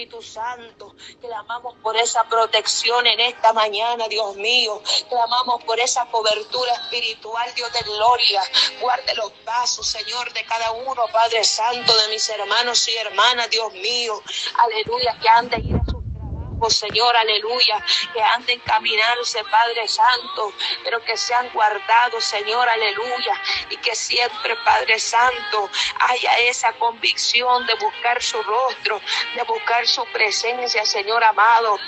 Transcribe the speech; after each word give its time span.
Espíritu 0.00 0.22
Santo. 0.22 0.94
Clamamos 1.20 1.74
por 1.82 1.94
esa 1.94 2.24
protección 2.24 3.06
en 3.06 3.20
esta 3.20 3.52
mañana, 3.52 4.08
Dios 4.08 4.34
mío. 4.36 4.80
Clamamos 5.10 5.62
por 5.64 5.78
esa 5.78 6.06
cobertura 6.06 6.72
espiritual, 6.72 7.52
Dios 7.54 7.70
de 7.70 7.80
gloria. 7.82 8.42
Guarde 8.80 9.14
los 9.16 9.30
pasos, 9.44 9.86
Señor, 9.86 10.32
de 10.32 10.42
cada 10.44 10.72
uno, 10.72 11.06
Padre 11.12 11.44
Santo, 11.44 11.94
de 11.98 12.08
mis 12.08 12.26
hermanos 12.30 12.88
y 12.88 12.96
hermanas, 12.96 13.50
Dios 13.50 13.74
mío. 13.74 14.22
Aleluya, 14.56 15.18
que 15.20 15.28
han 15.28 15.50
trabajos, 16.60 16.74
Señor, 16.74 17.16
aleluya. 17.16 17.84
Que 18.12 18.22
han 18.22 18.44
de 18.46 18.54
encaminarse, 18.54 19.42
Padre 19.44 19.88
Santo, 19.88 20.52
pero 20.84 21.02
que 21.04 21.16
sean 21.16 21.48
guardados, 21.52 22.24
Señor, 22.24 22.68
aleluya. 22.68 23.40
Y 23.70 23.76
que 23.78 23.94
siempre, 23.94 24.56
Padre 24.64 24.98
Santo, 24.98 25.70
haya 26.08 26.38
esa 26.40 26.72
convicción 26.74 27.66
de 27.66 27.74
buscar 27.74 28.22
su 28.22 28.42
rostro, 28.42 29.00
de 29.34 29.42
buscar 29.44 29.86
su 29.86 30.04
presencia, 30.12 30.84
Señor 30.84 31.24
amado 31.24 31.78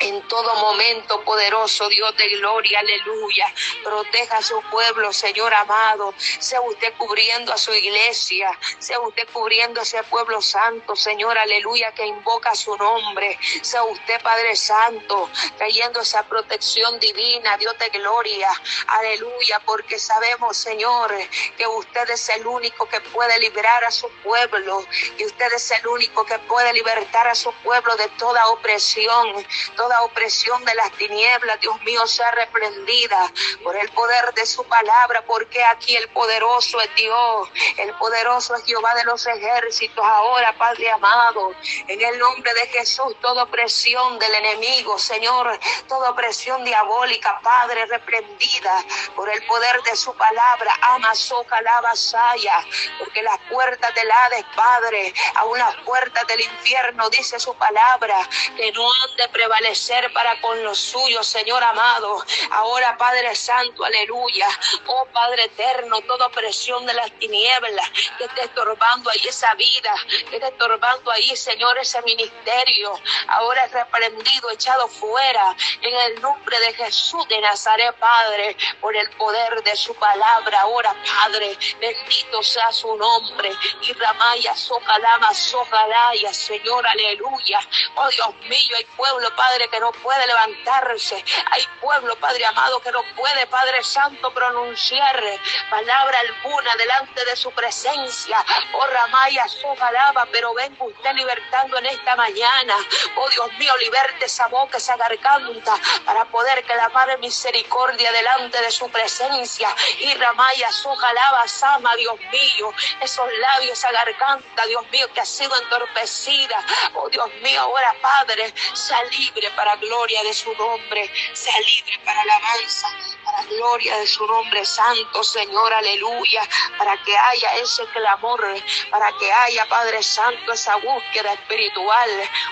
en 0.00 0.22
todo 0.28 0.54
momento, 0.56 1.22
poderoso 1.22 1.88
Dios 1.88 2.16
de 2.16 2.28
gloria, 2.36 2.80
aleluya. 2.80 3.52
Proteja 3.82 4.38
a 4.38 4.42
su 4.42 4.60
pueblo, 4.70 5.12
Señor 5.12 5.52
amado. 5.54 6.14
Sea 6.18 6.60
usted 6.60 6.92
cubriendo 6.96 7.52
a 7.52 7.58
su 7.58 7.72
iglesia, 7.72 8.50
sea 8.78 9.00
usted 9.00 9.26
cubriendo 9.32 9.80
a 9.80 9.82
ese 9.82 10.02
pueblo 10.04 10.40
santo, 10.40 10.94
Señor, 10.96 11.36
aleluya, 11.38 11.92
que 11.92 12.06
invoca 12.06 12.54
su 12.54 12.76
nombre. 12.76 13.38
Sea 13.62 13.82
usted, 13.84 14.20
Padre 14.22 14.56
Santo, 14.56 15.28
trayendo 15.56 16.00
esa 16.00 16.22
protección 16.24 16.98
divina, 17.00 17.56
Dios 17.56 17.76
de 17.78 17.88
gloria, 17.90 18.48
aleluya, 18.88 19.60
porque 19.64 19.98
sabemos, 19.98 20.56
Señor, 20.56 21.14
que 21.56 21.66
usted 21.66 22.10
es 22.10 22.28
el 22.30 22.46
único 22.46 22.86
que 22.88 23.00
puede 23.00 23.38
liberar 23.40 23.84
a 23.84 23.90
su 23.90 24.08
pueblo, 24.22 24.84
y 25.16 25.24
usted 25.24 25.52
es 25.52 25.70
el 25.70 25.86
único 25.86 26.24
que 26.24 26.38
puede 26.40 26.72
libertar 26.72 27.26
a 27.28 27.34
su 27.34 27.52
pueblo 27.64 27.96
de 27.96 28.08
toda 28.18 28.46
opresión, 28.48 29.46
toda 29.76 29.87
opresión 30.02 30.64
de 30.64 30.74
las 30.74 30.92
tinieblas, 30.92 31.60
Dios 31.60 31.80
mío, 31.82 32.06
sea 32.06 32.30
reprendida 32.32 33.32
por 33.62 33.76
el 33.76 33.88
poder 33.90 34.32
de 34.34 34.46
su 34.46 34.64
palabra, 34.64 35.24
porque 35.26 35.62
aquí 35.64 35.96
el 35.96 36.08
poderoso 36.08 36.80
es 36.80 36.94
Dios, 36.94 37.48
el 37.78 37.92
poderoso 37.94 38.54
es 38.56 38.64
Jehová 38.64 38.94
de 38.94 39.04
los 39.04 39.26
ejércitos. 39.26 40.04
Ahora, 40.04 40.56
Padre 40.56 40.90
amado, 40.90 41.52
en 41.86 42.00
el 42.00 42.18
nombre 42.18 42.52
de 42.54 42.66
Jesús, 42.68 43.16
toda 43.20 43.44
opresión 43.44 44.18
del 44.18 44.34
enemigo, 44.34 44.98
Señor, 44.98 45.58
toda 45.88 46.10
opresión 46.10 46.64
diabólica, 46.64 47.40
Padre, 47.42 47.86
reprendida 47.86 48.84
por 49.14 49.28
el 49.28 49.44
poder 49.46 49.82
de 49.82 49.96
su 49.96 50.14
palabra. 50.14 50.78
Ama, 50.82 51.14
soca, 51.14 51.60
lava, 51.62 51.94
saya, 51.96 52.64
porque 52.98 53.22
las 53.22 53.38
puertas 53.50 53.94
del 53.94 54.10
Hades, 54.10 54.44
Padre, 54.54 55.14
a 55.34 55.44
unas 55.44 55.74
puertas 55.84 56.26
del 56.26 56.40
infierno, 56.40 57.08
dice 57.10 57.38
su 57.40 57.54
palabra, 57.54 58.28
que 58.56 58.70
no 58.72 58.84
han 58.84 59.16
de 59.16 59.28
prevalecer 59.28 59.77
ser 59.78 60.12
para 60.12 60.40
con 60.40 60.62
los 60.62 60.78
suyos, 60.78 61.26
Señor 61.26 61.62
amado. 61.62 62.24
Ahora, 62.50 62.96
Padre 62.98 63.34
Santo, 63.34 63.84
aleluya. 63.84 64.48
Oh 64.86 65.06
Padre 65.12 65.44
eterno, 65.44 66.00
toda 66.02 66.26
opresión 66.26 66.84
de 66.86 66.94
las 66.94 67.10
tinieblas 67.12 67.88
que 68.18 68.24
esté 68.24 68.42
estorbando 68.42 69.10
ahí 69.10 69.22
esa 69.26 69.54
vida, 69.54 69.94
que 70.28 70.36
esté 70.36 70.48
estorbando 70.48 71.10
ahí, 71.10 71.36
Señor, 71.36 71.78
ese 71.78 72.02
ministerio. 72.02 72.98
Ahora 73.28 73.64
es 73.64 73.72
reprendido, 73.72 74.50
echado 74.50 74.88
fuera 74.88 75.56
en 75.82 75.96
el 75.96 76.20
nombre 76.20 76.58
de 76.60 76.74
Jesús 76.74 77.26
de 77.28 77.40
Nazaret, 77.40 77.94
Padre, 77.98 78.56
por 78.80 78.96
el 78.96 79.08
poder 79.10 79.62
de 79.62 79.76
su 79.76 79.94
palabra. 79.94 80.60
Ahora, 80.62 80.94
Padre, 81.06 81.56
bendito 81.80 82.42
sea 82.42 82.72
su 82.72 82.96
nombre. 82.96 83.52
Y 83.82 83.92
Ramaya, 83.92 84.54
Socalama, 84.56 85.32
Socalaya, 85.34 86.32
Señor, 86.32 86.86
aleluya. 86.86 87.60
Oh 87.96 88.08
Dios 88.08 88.34
mío, 88.48 88.76
hay 88.76 88.84
pueblo, 88.96 89.34
Padre, 89.36 89.67
que 89.70 89.80
no 89.80 89.92
puede 89.92 90.26
levantarse. 90.26 91.24
Hay 91.50 91.66
pueblo, 91.80 92.16
Padre 92.16 92.44
amado, 92.46 92.80
que 92.80 92.92
no 92.92 93.02
puede, 93.16 93.46
Padre 93.46 93.82
Santo, 93.82 94.32
pronunciar 94.32 95.22
palabra 95.70 96.18
alguna 96.20 96.74
delante 96.76 97.24
de 97.24 97.36
su 97.36 97.50
presencia. 97.52 98.44
Oh 98.72 98.86
Ramaya, 98.86 99.46
palabra, 99.78 100.26
pero 100.32 100.54
venga 100.54 100.84
usted 100.84 101.12
libertando 101.14 101.78
en 101.78 101.86
esta 101.86 102.16
mañana. 102.16 102.74
Oh 103.16 103.28
Dios 103.30 103.52
mío, 103.58 103.76
liberte 103.78 104.26
esa 104.26 104.48
boca, 104.48 104.78
esa 104.78 104.96
garganta, 104.96 105.74
para 106.04 106.24
poder 106.26 106.62
clamar 106.64 107.10
en 107.10 107.20
misericordia 107.20 108.10
delante 108.12 108.60
de 108.60 108.70
su 108.70 108.88
presencia. 108.90 109.74
Y 110.00 110.14
Ramaya, 110.14 110.70
Sojalaba, 110.72 111.46
Sama, 111.48 111.94
Dios 111.96 112.18
mío, 112.32 112.72
esos 113.00 113.28
labios, 113.38 113.78
esa 113.78 113.90
garganta, 113.92 114.66
Dios 114.66 114.84
mío, 114.90 115.12
que 115.12 115.20
ha 115.20 115.26
sido 115.26 115.54
entorpecida. 115.60 116.64
Oh 116.94 117.08
Dios 117.08 117.28
mío, 117.42 117.60
ahora 117.60 117.94
Padre, 118.00 118.52
sea 118.74 119.02
libre 119.04 119.50
para 119.58 119.74
gloria 119.74 120.22
de 120.22 120.32
su 120.32 120.54
nombre, 120.54 121.10
sea 121.32 121.58
libre 121.58 121.98
para 122.04 122.22
alabanza, 122.22 122.86
para 123.24 123.42
gloria 123.42 123.98
de 123.98 124.06
su 124.06 124.24
nombre 124.24 124.64
santo, 124.64 125.24
Señor, 125.24 125.72
aleluya, 125.72 126.48
para 126.78 126.96
que 127.02 127.18
haya 127.18 127.56
ese 127.56 127.84
clamor, 127.86 128.40
para 128.88 129.10
que 129.18 129.32
haya, 129.32 129.66
Padre 129.68 130.00
Santo, 130.00 130.52
esa 130.52 130.76
búsqueda 130.76 131.32
espiritual, 131.32 132.08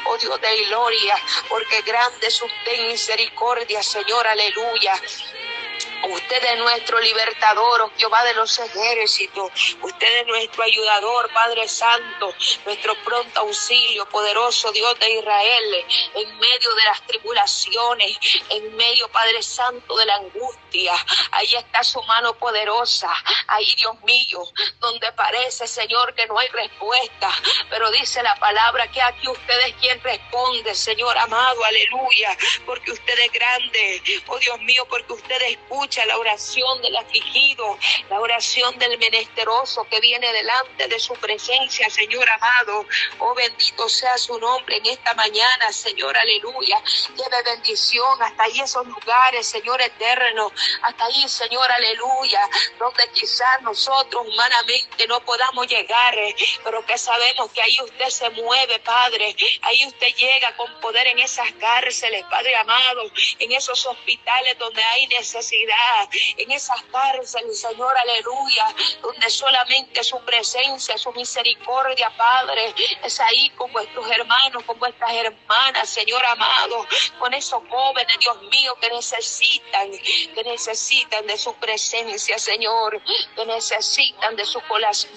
oh 0.06 0.18
Dios 0.18 0.40
de 0.40 0.64
gloria, 0.64 1.14
porque 1.48 1.80
grande 1.82 2.26
es 2.26 2.42
usted 2.42 2.86
misericordia, 2.88 3.80
Señor, 3.84 4.26
aleluya. 4.26 5.00
Usted 6.08 6.44
es 6.44 6.58
nuestro 6.58 7.00
libertador, 7.00 7.82
oh 7.82 7.90
Jehová 7.96 8.22
de 8.24 8.34
los 8.34 8.56
ejércitos. 8.58 9.50
Usted 9.82 10.20
es 10.20 10.26
nuestro 10.26 10.62
ayudador, 10.62 11.28
Padre 11.32 11.68
Santo, 11.68 12.32
nuestro 12.64 12.94
pronto 13.04 13.40
auxilio, 13.40 14.08
poderoso 14.08 14.70
Dios 14.70 14.98
de 15.00 15.10
Israel, 15.18 15.86
en 16.14 16.38
medio 16.38 16.74
de 16.74 16.84
las 16.84 17.02
tribulaciones, 17.06 18.18
en 18.50 18.76
medio, 18.76 19.08
Padre 19.08 19.42
Santo, 19.42 19.96
de 19.96 20.06
la 20.06 20.14
angustia. 20.16 20.94
Ahí 21.32 21.54
está 21.54 21.82
su 21.82 22.00
mano 22.04 22.34
poderosa. 22.34 23.10
Ahí, 23.48 23.74
Dios 23.76 24.00
mío, 24.04 24.44
donde 24.78 25.10
parece, 25.12 25.66
Señor, 25.66 26.14
que 26.14 26.26
no 26.26 26.38
hay 26.38 26.48
respuesta. 26.48 27.30
Pero 27.68 27.90
dice 27.90 28.22
la 28.22 28.36
palabra 28.36 28.90
que 28.90 29.02
aquí 29.02 29.28
usted 29.28 29.60
es 29.66 29.74
quien 29.76 30.00
responde, 30.02 30.74
Señor 30.74 31.16
amado, 31.18 31.64
aleluya, 31.64 32.36
porque 32.64 32.92
usted 32.92 33.18
es 33.18 33.32
grande. 33.32 34.22
Oh 34.28 34.38
Dios 34.38 34.60
mío, 34.60 34.86
porque 34.88 35.12
usted 35.12 35.42
escucha 35.42 35.95
la 36.04 36.18
oración 36.18 36.82
del 36.82 36.96
afligido, 36.96 37.78
la 38.10 38.20
oración 38.20 38.78
del 38.78 38.98
menesteroso 38.98 39.84
que 39.84 40.00
viene 40.00 40.30
delante 40.32 40.88
de 40.88 40.98
su 40.98 41.14
presencia, 41.14 41.88
Señor 41.88 42.28
amado. 42.28 42.84
Oh, 43.20 43.34
bendito 43.34 43.88
sea 43.88 44.18
su 44.18 44.38
nombre 44.38 44.76
en 44.76 44.86
esta 44.86 45.14
mañana, 45.14 45.72
Señor, 45.72 46.16
aleluya. 46.16 46.82
Lleve 47.16 47.42
bendición 47.44 48.22
hasta 48.22 48.42
ahí 48.42 48.60
esos 48.60 48.86
lugares, 48.86 49.46
Señor 49.46 49.80
eterno, 49.80 50.52
hasta 50.82 51.04
ahí, 51.06 51.28
Señor, 51.28 51.70
aleluya, 51.70 52.48
donde 52.78 53.08
quizás 53.12 53.62
nosotros 53.62 54.26
humanamente 54.26 55.06
no 55.06 55.20
podamos 55.20 55.66
llegar, 55.66 56.16
eh, 56.18 56.34
pero 56.64 56.84
que 56.84 56.98
sabemos 56.98 57.50
que 57.52 57.62
ahí 57.62 57.76
usted 57.82 58.08
se 58.08 58.30
mueve, 58.30 58.78
Padre. 58.80 59.34
Ahí 59.62 59.86
usted 59.86 60.14
llega 60.14 60.54
con 60.56 60.80
poder 60.80 61.06
en 61.06 61.18
esas 61.20 61.50
cárceles, 61.52 62.24
Padre 62.24 62.56
amado, 62.56 63.10
en 63.38 63.52
esos 63.52 63.86
hospitales 63.86 64.58
donde 64.58 64.82
hay 64.82 65.06
necesidad 65.06 65.75
en 66.36 66.50
esas 66.50 66.82
cárceles, 66.84 67.60
Señor, 67.60 67.96
aleluya, 67.96 68.74
donde 69.02 69.30
solamente 69.30 70.02
su 70.04 70.18
presencia, 70.20 70.96
su 70.98 71.12
misericordia, 71.12 72.10
Padre, 72.16 72.74
es 73.02 73.20
ahí 73.20 73.50
con 73.50 73.72
vuestros 73.72 74.08
hermanos, 74.10 74.62
con 74.64 74.78
vuestras 74.78 75.12
hermanas, 75.12 75.88
Señor 75.88 76.24
amado, 76.26 76.86
con 77.18 77.32
esos 77.34 77.62
jóvenes, 77.68 78.18
Dios 78.18 78.40
mío, 78.42 78.74
que 78.80 78.90
necesitan, 78.90 79.90
que 80.34 80.44
necesitan 80.44 81.26
de 81.26 81.36
su 81.36 81.54
presencia, 81.54 82.38
Señor, 82.38 83.00
que 83.34 83.46
necesitan 83.46 84.36
de 84.36 84.44
su, 84.44 84.60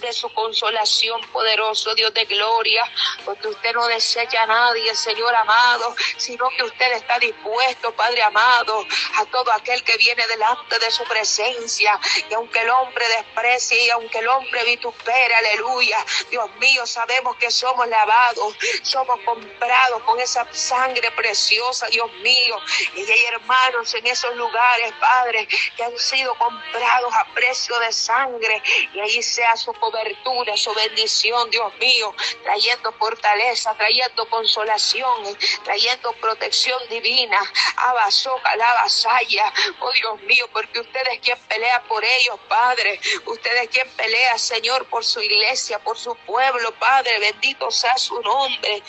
de 0.02 0.14
su 0.14 0.34
consolación, 0.34 1.22
poderoso 1.32 1.94
Dios 1.96 2.14
de 2.14 2.26
gloria, 2.26 2.84
porque 3.26 3.48
usted 3.48 3.74
no 3.74 3.88
desecha 3.88 4.44
a 4.44 4.48
nadie, 4.48 4.94
Señor 4.96 5.34
amado, 5.36 5.96
sino 6.18 6.50
que 6.50 6.64
usted 6.64 6.92
está 6.94 7.20
dispuesto, 7.20 7.94
Padre 7.94 8.24
amado, 8.24 8.86
a 9.18 9.26
todo 9.26 9.52
aquel 9.52 9.84
que 9.84 9.98
viene 9.98 10.26
de 10.28 10.38
la 10.38 10.49
de 10.80 10.92
su 10.92 11.04
presencia. 11.04 12.00
Y 12.30 12.34
aunque 12.34 12.60
el 12.60 12.70
hombre 12.70 13.08
desprecie 13.08 13.86
y 13.86 13.90
aunque 13.92 14.20
el 14.20 14.28
hombre 14.28 14.64
vitupere, 14.64 15.36
aleluya, 15.36 16.04
Dios 16.30 16.50
mío, 16.60 16.86
sabemos 16.86 17.36
que 17.38 17.52
somos 17.52 17.88
lavados, 17.88 18.56
somos 18.82 19.20
comprados 19.26 20.02
con 20.04 20.20
esa 20.20 20.48
sangre 20.54 21.12
preciosa, 21.12 21.88
Dios 21.88 22.12
mío. 22.22 22.58
Y 22.96 23.10
hay 23.10 23.26
hermanos 23.26 23.94
en 23.94 24.08
esos 24.08 24.36
lugares, 24.36 24.94
Padre, 25.00 25.48
que 25.76 25.84
han 25.84 25.98
sido 25.98 26.34
comprados 26.36 27.14
a 27.14 27.26
precio 27.34 27.78
de 27.80 27.92
sangre. 27.92 28.62
Y 28.94 29.00
ahí 29.00 29.22
sea 29.22 29.56
su 29.56 29.74
cobertura, 29.74 30.56
su 30.58 30.74
bendición, 30.74 31.50
Dios 31.50 31.74
mío, 31.80 32.14
trayendo 32.44 32.92
fortaleza, 32.94 33.74
trayendo 33.76 34.28
consolación, 34.30 35.38
trayendo 35.64 36.12
protección 36.14 36.80
divina. 36.90 37.40
Abasoca, 37.76 38.56
la 38.56 38.74
vasalla, 38.74 39.54
oh 39.80 39.92
Dios 39.92 40.22
mío, 40.22 40.39
porque 40.52 40.80
usted 40.80 41.02
es 41.12 41.20
quien 41.20 41.38
pelea 41.48 41.82
por 41.84 42.04
ellos, 42.04 42.40
Padre. 42.48 43.00
Usted 43.26 43.56
es 43.64 43.70
quien 43.70 43.90
pelea, 43.92 44.38
Señor, 44.38 44.86
por 44.88 45.06
su 45.06 45.22
iglesia, 45.22 45.80
por 45.80 45.98
su 45.98 46.16
pueblo, 46.26 46.72
Padre. 46.80 47.20
Bendito 47.20 47.70
sea 47.72 47.98
su 47.98 48.20
nombre. 48.22 48.84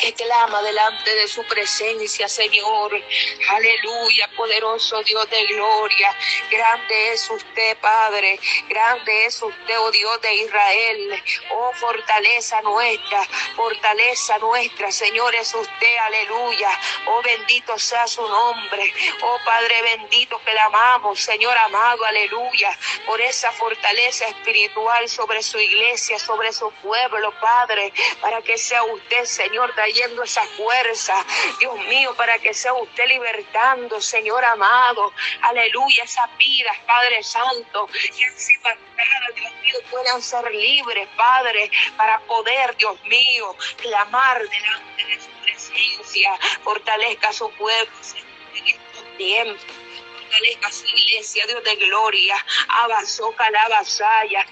Que 0.00 0.14
clama 0.14 0.62
delante 0.62 1.14
de 1.14 1.28
su 1.28 1.44
presencia, 1.44 2.28
Señor. 2.28 2.90
Aleluya, 3.50 4.30
poderoso 4.36 5.02
Dios 5.02 5.28
de 5.28 5.44
gloria. 5.46 6.16
Grande 6.50 7.12
es 7.12 7.30
usted, 7.30 7.76
Padre. 7.78 8.40
Grande 8.68 9.26
es 9.26 9.42
usted, 9.42 9.78
oh 9.78 9.90
Dios 9.90 10.20
de 10.22 10.34
Israel. 10.36 11.22
Oh, 11.50 11.72
fortaleza 11.74 12.62
nuestra, 12.62 13.22
fortaleza 13.54 14.38
nuestra, 14.38 14.90
Señor, 14.90 15.34
es 15.34 15.54
usted, 15.54 15.96
aleluya. 16.06 16.70
Oh, 17.06 17.20
bendito 17.22 17.78
sea 17.78 18.06
su 18.06 18.26
nombre. 18.26 18.92
Oh, 19.22 19.38
Padre 19.44 19.82
bendito 19.82 20.40
que 20.44 20.52
le 20.52 20.60
amamos, 20.60 21.20
Señor 21.20 21.56
amado, 21.58 22.04
aleluya. 22.06 22.76
Por 23.04 23.20
esa 23.20 23.52
fortaleza 23.52 24.26
espiritual 24.28 25.08
sobre 25.08 25.42
su 25.42 25.58
iglesia, 25.58 26.18
sobre 26.18 26.52
su 26.52 26.70
pueblo, 26.82 27.32
Padre, 27.40 27.92
para 28.20 28.40
que 28.40 28.56
sea 28.56 28.82
usted, 28.84 29.24
Señor, 29.24 29.74
trayendo 29.90 30.22
esa 30.22 30.42
fuerza, 30.56 31.24
Dios 31.58 31.74
mío, 31.86 32.14
para 32.16 32.38
que 32.38 32.54
sea 32.54 32.72
usted 32.74 33.06
libertando, 33.08 34.00
Señor 34.00 34.44
amado, 34.44 35.12
aleluya, 35.42 36.04
esas 36.04 36.36
vidas, 36.36 36.76
Padre 36.86 37.22
Santo, 37.22 37.86
que 37.86 38.24
han 38.24 38.38
sido 38.38 38.60
Dios 39.34 39.52
mío, 39.62 39.78
puedan 39.90 40.22
ser 40.22 40.50
libres, 40.52 41.08
Padre, 41.16 41.70
para 41.96 42.20
poder, 42.20 42.76
Dios 42.76 43.02
mío, 43.04 43.56
clamar 43.78 44.40
delante 44.48 45.04
de 45.06 45.20
su 45.20 45.30
presencia, 45.42 46.38
fortalezca 46.62 47.32
su 47.32 47.50
pueblo, 47.52 47.92
en 48.54 48.66
estos 48.66 49.16
tiempos. 49.16 49.66
Fortalezca 50.20 50.70
su 50.70 50.86
iglesia, 50.86 51.46
Dios 51.46 51.64
de 51.64 51.76
gloria, 51.76 52.36
avanzó 52.68 53.32
calabazaya, 53.32 54.46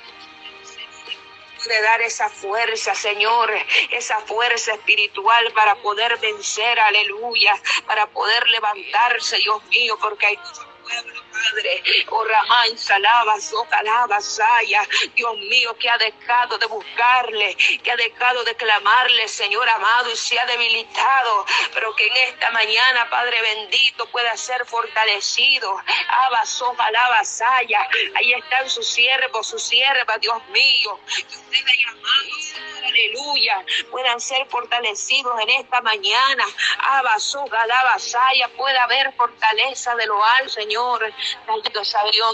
de 1.67 1.83
dar 1.83 2.01
esa 2.03 2.29
fuerza, 2.29 2.95
Señor, 2.95 3.51
esa 3.91 4.19
fuerza 4.21 4.75
espiritual 4.75 5.53
para 5.53 5.75
poder 5.77 6.17
vencer, 6.19 6.79
aleluya, 6.79 7.55
para 7.87 8.07
poder 8.07 8.49
levantarse, 8.49 9.39
Dios 9.39 9.63
mío, 9.67 9.99
porque 10.01 10.27
hay 10.27 10.39
pueblos 10.89 11.25
Padre. 11.39 11.83
Oh, 12.11 12.25
Ramán, 12.25 12.77
Salaba, 12.77 13.41
Socalaba, 13.41 14.21
Saya. 14.21 14.87
Dios 15.15 15.37
mío, 15.39 15.77
que 15.79 15.89
ha 15.89 15.99
dejado 15.99 16.59
de 16.59 16.67
buscarle, 16.67 17.55
que 17.83 17.91
ha 17.91 17.97
dejado 17.97 18.45
de 18.45 18.55
clamarle, 18.57 19.29
Señor 19.29 19.69
amado, 19.69 20.11
y 20.11 20.17
se 20.17 20.39
ha 20.39 20.47
debilitado. 20.47 21.47
Pero 21.75 21.95
que 21.95 22.07
en 22.07 22.17
esta 22.29 22.51
mañana, 22.51 23.09
Padre 23.11 23.41
bendito, 23.41 24.07
pueda 24.11 24.37
ser 24.37 24.65
fortalecido. 24.67 25.77
Abba, 26.09 26.45
Socalaba, 26.45 27.25
Saya. 27.25 27.89
Ahí 28.17 28.33
están 28.33 28.69
sus 28.69 28.89
siervos, 28.89 29.47
sus 29.47 29.63
siervas, 29.63 30.21
Dios 30.21 30.43
mío. 30.49 30.99
Que 31.15 31.23
usted 31.23 31.67
ha 31.67 31.77
llamado, 31.87 32.31
Señor, 32.41 32.88
aleluya. 32.99 33.65
Puedan 33.91 34.21
ser 34.21 34.47
fortalecidos 34.49 35.41
en 35.41 35.51
esta 35.51 35.81
mañana. 35.83 36.45
Abba, 36.79 37.19
Socalaba, 37.19 37.99
Saya. 37.99 38.49
Pueda 38.57 38.85
haber 38.85 39.13
fortaleza 39.15 39.95
de 39.97 40.07
lo 40.07 40.23
alto, 40.25 40.51
Señor. 40.51 41.13
Maldito 41.47 41.83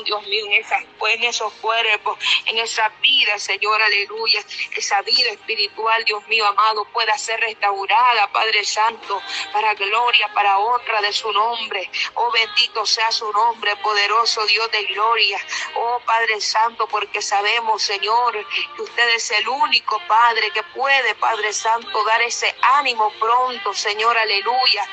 Dios 0.05 0.22
mío, 0.26 0.46
en, 0.46 0.52
esas, 0.52 0.82
en 0.82 1.25
esos 1.25 1.52
cuerpos, 1.55 2.19
en 2.46 2.58
esa 2.58 2.88
vida, 3.00 3.38
Señor, 3.38 3.81
aleluya. 3.81 4.44
Esa 4.76 5.02
vida 5.02 5.31
espiritual, 5.31 6.05
Dios 6.05 6.26
mío, 6.28 6.46
amado, 6.46 6.84
pueda 6.87 7.16
ser 7.19 7.40
restaurada, 7.40 8.31
Padre 8.32 8.64
Santo, 8.64 9.20
para 9.52 9.75
gloria, 9.75 10.28
para 10.34 10.58
honra 10.58 11.00
de 11.00 11.12
su 11.12 11.31
nombre. 11.32 11.90
Oh, 12.14 12.31
bendito 12.31 12.87
sea 12.87 13.11
su 13.11 13.31
nombre, 13.32 13.76
poderoso 13.76 14.44
Dios 14.46 14.70
de 14.70 14.84
gloria. 14.84 15.38
Oh, 15.76 16.00
Padre 16.05 16.40
Santo, 16.40 16.87
porque 16.88 17.20
sabemos, 17.22 17.82
Señor, 17.82 18.34
que 18.76 18.82
usted 18.82 19.08
es 19.11 19.31
el 19.31 19.49
único 19.49 20.00
Padre 20.06 20.50
que 20.54 20.62
puede, 20.74 21.14
Padre 21.16 21.52
Santo, 21.52 22.04
dar 22.04 22.22
ese 22.22 22.54
ánimo 22.62 23.12
pronto, 23.20 23.74
Señor, 23.74 24.16
aleluya 24.16 24.88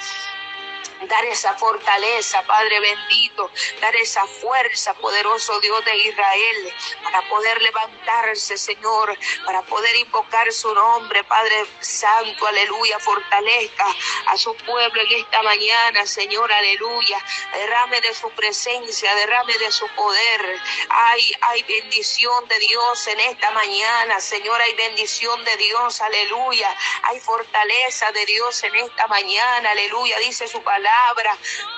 dar 1.07 1.25
esa 1.25 1.53
fortaleza, 1.55 2.43
Padre 2.43 2.79
bendito, 2.79 3.49
dar 3.79 3.95
esa 3.95 4.25
fuerza, 4.27 4.93
poderoso 4.95 5.59
Dios 5.59 5.83
de 5.85 5.97
Israel, 5.97 6.73
para 7.03 7.21
poder 7.29 7.61
levantarse, 7.61 8.57
Señor, 8.57 9.17
para 9.45 9.61
poder 9.63 9.95
invocar 9.95 10.51
su 10.51 10.73
nombre, 10.73 11.23
Padre 11.23 11.65
Santo, 11.79 12.45
aleluya, 12.45 12.99
fortalezca 12.99 13.85
a 14.27 14.37
su 14.37 14.55
pueblo 14.57 15.01
en 15.01 15.19
esta 15.19 15.41
mañana, 15.41 16.05
Señor, 16.05 16.51
aleluya, 16.51 17.17
derrame 17.53 18.01
de 18.01 18.13
su 18.13 18.29
presencia, 18.31 19.15
derrame 19.15 19.57
de 19.57 19.71
su 19.71 19.87
poder, 19.95 20.59
hay, 20.89 21.33
hay 21.41 21.63
bendición 21.63 22.47
de 22.47 22.59
Dios 22.59 23.07
en 23.07 23.19
esta 23.21 23.51
mañana, 23.51 24.19
Señor, 24.19 24.61
hay 24.61 24.73
bendición 24.75 25.43
de 25.45 25.57
Dios, 25.57 25.99
aleluya, 26.01 26.75
hay 27.03 27.19
fortaleza 27.19 28.11
de 28.11 28.25
Dios 28.25 28.63
en 28.63 28.75
esta 28.75 29.07
mañana, 29.07 29.71
aleluya, 29.71 30.17
dice 30.19 30.47
su 30.47 30.61
palabra 30.61 30.90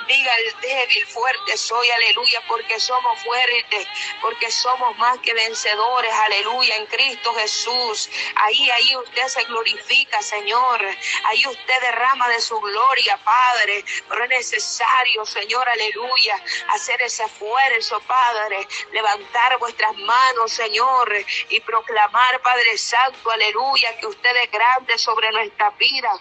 Diga 0.07 0.35
el 0.35 0.59
débil, 0.59 1.07
fuerte 1.07 1.55
soy, 1.57 1.89
aleluya, 1.89 2.41
porque 2.47 2.79
somos 2.79 3.23
fuertes, 3.23 3.87
porque 4.21 4.51
somos 4.51 4.97
más 4.97 5.17
que 5.19 5.33
vencedores, 5.33 6.13
aleluya, 6.13 6.75
en 6.75 6.85
Cristo 6.87 7.33
Jesús. 7.35 8.09
Ahí, 8.35 8.69
ahí 8.69 8.95
usted 8.97 9.27
se 9.27 9.43
glorifica, 9.45 10.21
Señor. 10.21 10.81
Ahí 11.25 11.47
usted 11.47 11.81
derrama 11.81 12.27
de 12.29 12.41
su 12.41 12.59
gloria, 12.59 13.17
Padre. 13.23 13.85
Pero 14.09 14.23
es 14.25 14.29
necesario, 14.29 15.25
Señor, 15.25 15.67
aleluya, 15.69 16.43
hacer 16.69 17.01
ese 17.01 17.23
esfuerzo, 17.23 18.01
Padre. 18.01 18.67
Levantar 18.91 19.57
vuestras 19.57 19.95
manos, 19.95 20.51
Señor, 20.51 21.13
y 21.49 21.59
proclamar, 21.61 22.41
Padre 22.41 22.77
Santo, 22.77 23.31
aleluya, 23.31 23.97
que 23.97 24.07
usted 24.07 24.35
es 24.35 24.51
grande 24.51 24.97
sobre 24.97 25.31
nuestra 25.31 25.69
vida 25.71 26.11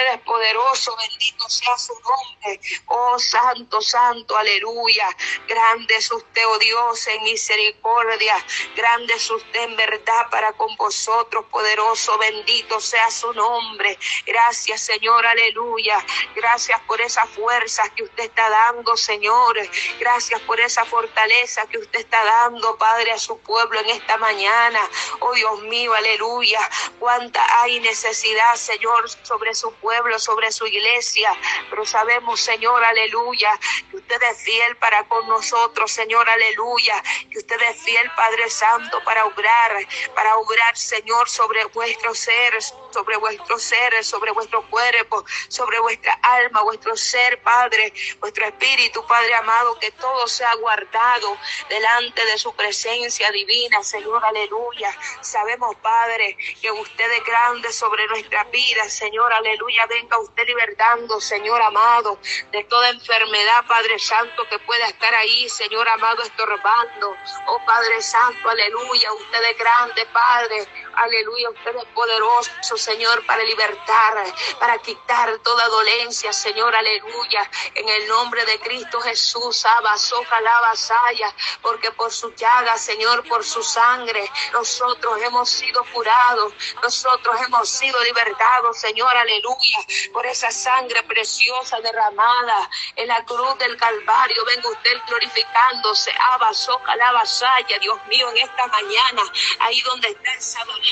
es 0.00 0.20
poderoso, 0.20 0.96
bendito 0.96 1.48
sea 1.48 1.76
su 1.78 1.94
nombre. 1.94 2.60
Oh 2.86 3.18
Santo, 3.18 3.80
Santo, 3.80 4.36
aleluya. 4.36 5.08
Grande 5.46 5.96
es 5.96 6.10
usted, 6.10 6.46
oh 6.46 6.58
Dios, 6.58 7.06
en 7.06 7.22
misericordia. 7.24 8.36
Grande 8.74 9.14
es 9.14 9.30
usted 9.30 9.62
en 9.62 9.76
verdad 9.76 10.28
para 10.30 10.52
con 10.52 10.74
vosotros, 10.76 11.44
poderoso, 11.46 12.18
bendito 12.18 12.80
sea 12.80 13.10
su 13.10 13.32
nombre. 13.32 13.98
Gracias, 14.26 14.80
Señor, 14.80 15.26
aleluya. 15.26 16.04
Gracias 16.34 16.80
por 16.82 17.00
esa 17.00 17.26
fuerza 17.26 17.88
que 17.90 18.02
usted 18.02 18.24
está 18.24 18.48
dando, 18.50 18.96
Señor. 18.96 19.56
Gracias 19.98 20.40
por 20.42 20.60
esa 20.60 20.84
fortaleza 20.84 21.66
que 21.66 21.78
usted 21.78 22.00
está 22.00 22.24
dando, 22.24 22.76
Padre, 22.76 23.12
a 23.12 23.18
su 23.18 23.38
pueblo 23.38 23.80
en 23.80 23.90
esta 23.90 24.16
mañana. 24.16 24.80
Oh 25.20 25.32
Dios 25.34 25.62
mío, 25.62 25.94
aleluya. 25.94 26.60
Cuánta 26.98 27.62
hay 27.62 27.80
necesidad, 27.80 28.56
Señor, 28.56 29.08
sobre 29.22 29.54
su 29.54 29.72
sobre 30.18 30.50
su 30.50 30.66
iglesia. 30.66 31.32
Pero 31.70 31.84
sabemos, 31.84 32.40
Señor, 32.40 32.82
aleluya, 32.84 33.58
que 33.90 33.96
usted 33.96 34.22
es 34.30 34.42
fiel 34.42 34.76
para 34.76 35.04
con 35.04 35.26
nosotros, 35.28 35.90
Señor, 35.90 36.28
aleluya. 36.28 37.02
Que 37.30 37.38
usted 37.38 37.60
es 37.62 37.82
fiel, 37.82 38.10
Padre 38.16 38.48
Santo, 38.50 39.02
para 39.04 39.24
obrar, 39.26 39.86
para 40.14 40.36
obrar, 40.36 40.76
Señor, 40.76 41.28
sobre 41.28 41.64
vuestros 41.66 42.18
seres 42.18 42.74
sobre 42.94 43.16
vuestro 43.16 43.58
ser, 43.58 44.04
sobre 44.04 44.30
vuestro 44.30 44.62
cuerpo, 44.70 45.24
sobre 45.48 45.80
vuestra 45.80 46.12
alma, 46.22 46.62
vuestro 46.62 46.96
ser, 46.96 47.42
Padre, 47.42 47.92
vuestro 48.20 48.46
espíritu, 48.46 49.04
Padre 49.08 49.34
amado, 49.34 49.76
que 49.80 49.90
todo 49.90 50.28
sea 50.28 50.54
guardado 50.60 51.36
delante 51.68 52.24
de 52.24 52.38
su 52.38 52.54
presencia 52.54 53.32
divina, 53.32 53.82
Señor, 53.82 54.24
aleluya. 54.24 54.96
Sabemos, 55.20 55.74
Padre, 55.82 56.36
que 56.62 56.70
usted 56.70 57.10
es 57.10 57.24
grande 57.24 57.72
sobre 57.72 58.06
nuestra 58.06 58.44
vida, 58.44 58.88
Señor, 58.88 59.32
aleluya. 59.32 59.73
Venga 59.88 60.18
usted 60.18 60.46
libertando, 60.46 61.20
Señor 61.20 61.60
amado, 61.60 62.18
de 62.52 62.64
toda 62.64 62.90
enfermedad, 62.90 63.64
Padre 63.66 63.98
Santo, 63.98 64.44
que 64.48 64.58
pueda 64.60 64.86
estar 64.86 65.14
ahí, 65.14 65.48
Señor 65.48 65.88
amado, 65.88 66.22
estorbando. 66.22 67.16
Oh 67.46 67.60
Padre 67.66 68.00
Santo, 68.00 68.48
aleluya. 68.48 69.12
Usted 69.12 69.42
es 69.50 69.58
grande, 69.58 70.06
Padre. 70.12 70.68
Aleluya, 70.96 71.50
usted 71.50 71.76
es 71.76 71.84
poderoso, 71.94 72.76
Señor, 72.76 73.24
para 73.26 73.42
libertar, 73.42 74.24
para 74.60 74.78
quitar 74.78 75.38
toda 75.38 75.66
dolencia, 75.68 76.32
Señor, 76.32 76.74
aleluya. 76.74 77.50
En 77.74 77.88
el 77.88 78.06
nombre 78.08 78.44
de 78.44 78.60
Cristo 78.60 79.00
Jesús, 79.00 79.64
soja 79.96 80.40
la 80.40 80.60
vasalla, 80.60 81.34
porque 81.62 81.90
por 81.92 82.12
su 82.12 82.32
llaga, 82.34 82.76
Señor, 82.78 83.26
por 83.28 83.44
su 83.44 83.62
sangre, 83.62 84.30
nosotros 84.52 85.20
hemos 85.22 85.50
sido 85.50 85.84
curados, 85.92 86.52
nosotros 86.82 87.36
hemos 87.46 87.68
sido 87.68 88.02
libertados, 88.04 88.78
Señor, 88.78 89.16
aleluya, 89.16 89.78
por 90.12 90.26
esa 90.26 90.50
sangre 90.50 91.02
preciosa 91.04 91.80
derramada 91.80 92.70
en 92.96 93.08
la 93.08 93.24
cruz 93.24 93.58
del 93.58 93.76
Calvario. 93.76 94.44
Venga 94.44 94.68
usted 94.68 94.96
glorificándose, 95.08 96.12
soja 96.52 96.96
la 96.96 97.12
vasalla, 97.12 97.78
Dios 97.80 97.98
mío, 98.06 98.30
en 98.30 98.38
esta 98.38 98.66
mañana, 98.68 99.22
ahí 99.60 99.80
donde 99.80 100.08
está 100.08 100.32
esa 100.34 100.64
dolencia 100.64 100.83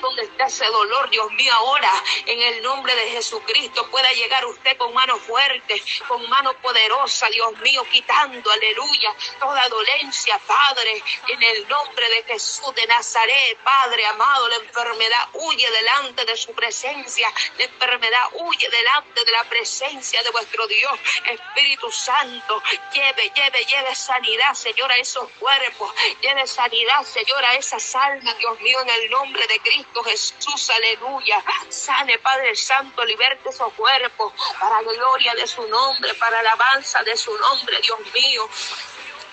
donde 0.00 0.22
está 0.22 0.46
ese 0.46 0.66
dolor, 0.66 1.10
Dios 1.10 1.30
mío, 1.32 1.52
ahora 1.52 1.92
en 2.26 2.40
el 2.40 2.62
nombre 2.62 2.94
de 2.94 3.10
Jesucristo 3.10 3.88
pueda 3.90 4.12
llegar 4.12 4.44
usted 4.46 4.76
con 4.76 4.92
mano 4.94 5.16
fuerte, 5.18 5.82
con 6.06 6.28
mano 6.28 6.52
poderosa, 6.60 7.28
Dios 7.28 7.52
mío, 7.58 7.84
quitando, 7.90 8.50
aleluya, 8.50 9.14
toda 9.40 9.68
dolencia, 9.68 10.38
Padre, 10.46 11.02
en 11.28 11.42
el 11.42 11.68
nombre 11.68 12.08
de 12.10 12.22
Jesús 12.24 12.74
de 12.74 12.86
Nazaret, 12.86 13.58
Padre 13.64 14.06
amado, 14.06 14.48
la 14.48 14.56
enfermedad 14.56 15.28
huye 15.34 15.70
delante 15.70 16.24
de 16.24 16.36
su 16.36 16.52
presencia, 16.52 17.32
la 17.56 17.64
enfermedad 17.64 18.28
huye 18.34 18.68
delante 18.68 19.24
de 19.24 19.32
la 19.32 19.44
presencia 19.44 20.22
de 20.22 20.30
vuestro 20.30 20.66
Dios, 20.66 20.98
Espíritu 21.24 21.90
Santo, 21.90 22.62
lleve, 22.92 23.30
lleve, 23.34 23.64
lleve 23.64 23.94
sanidad, 23.94 24.54
Señor, 24.54 24.90
a 24.92 24.96
esos 24.96 25.28
cuerpos, 25.38 25.92
lleve 26.20 26.46
sanidad, 26.46 27.02
Señor, 27.04 27.44
a 27.44 27.54
esas 27.54 27.94
almas, 27.94 28.36
Dios 28.38 28.60
mío, 28.60 28.78
en 28.88 29.02
el 29.02 29.10
nombre 29.10 29.46
de 29.46 29.60
Cristo 29.60 30.02
Jesús, 30.02 30.70
aleluya. 30.70 31.42
Sane, 31.68 32.18
Padre 32.18 32.56
Santo, 32.56 33.04
liberte 33.04 33.50
esos 33.50 33.72
cuerpos 33.74 34.32
para 34.58 34.80
la 34.80 34.92
gloria 34.92 35.34
de 35.34 35.46
su 35.46 35.66
nombre, 35.68 36.14
para 36.14 36.40
alabanza 36.40 37.02
de 37.02 37.16
su 37.16 37.36
nombre, 37.36 37.78
Dios 37.82 37.98
mío. 38.14 38.48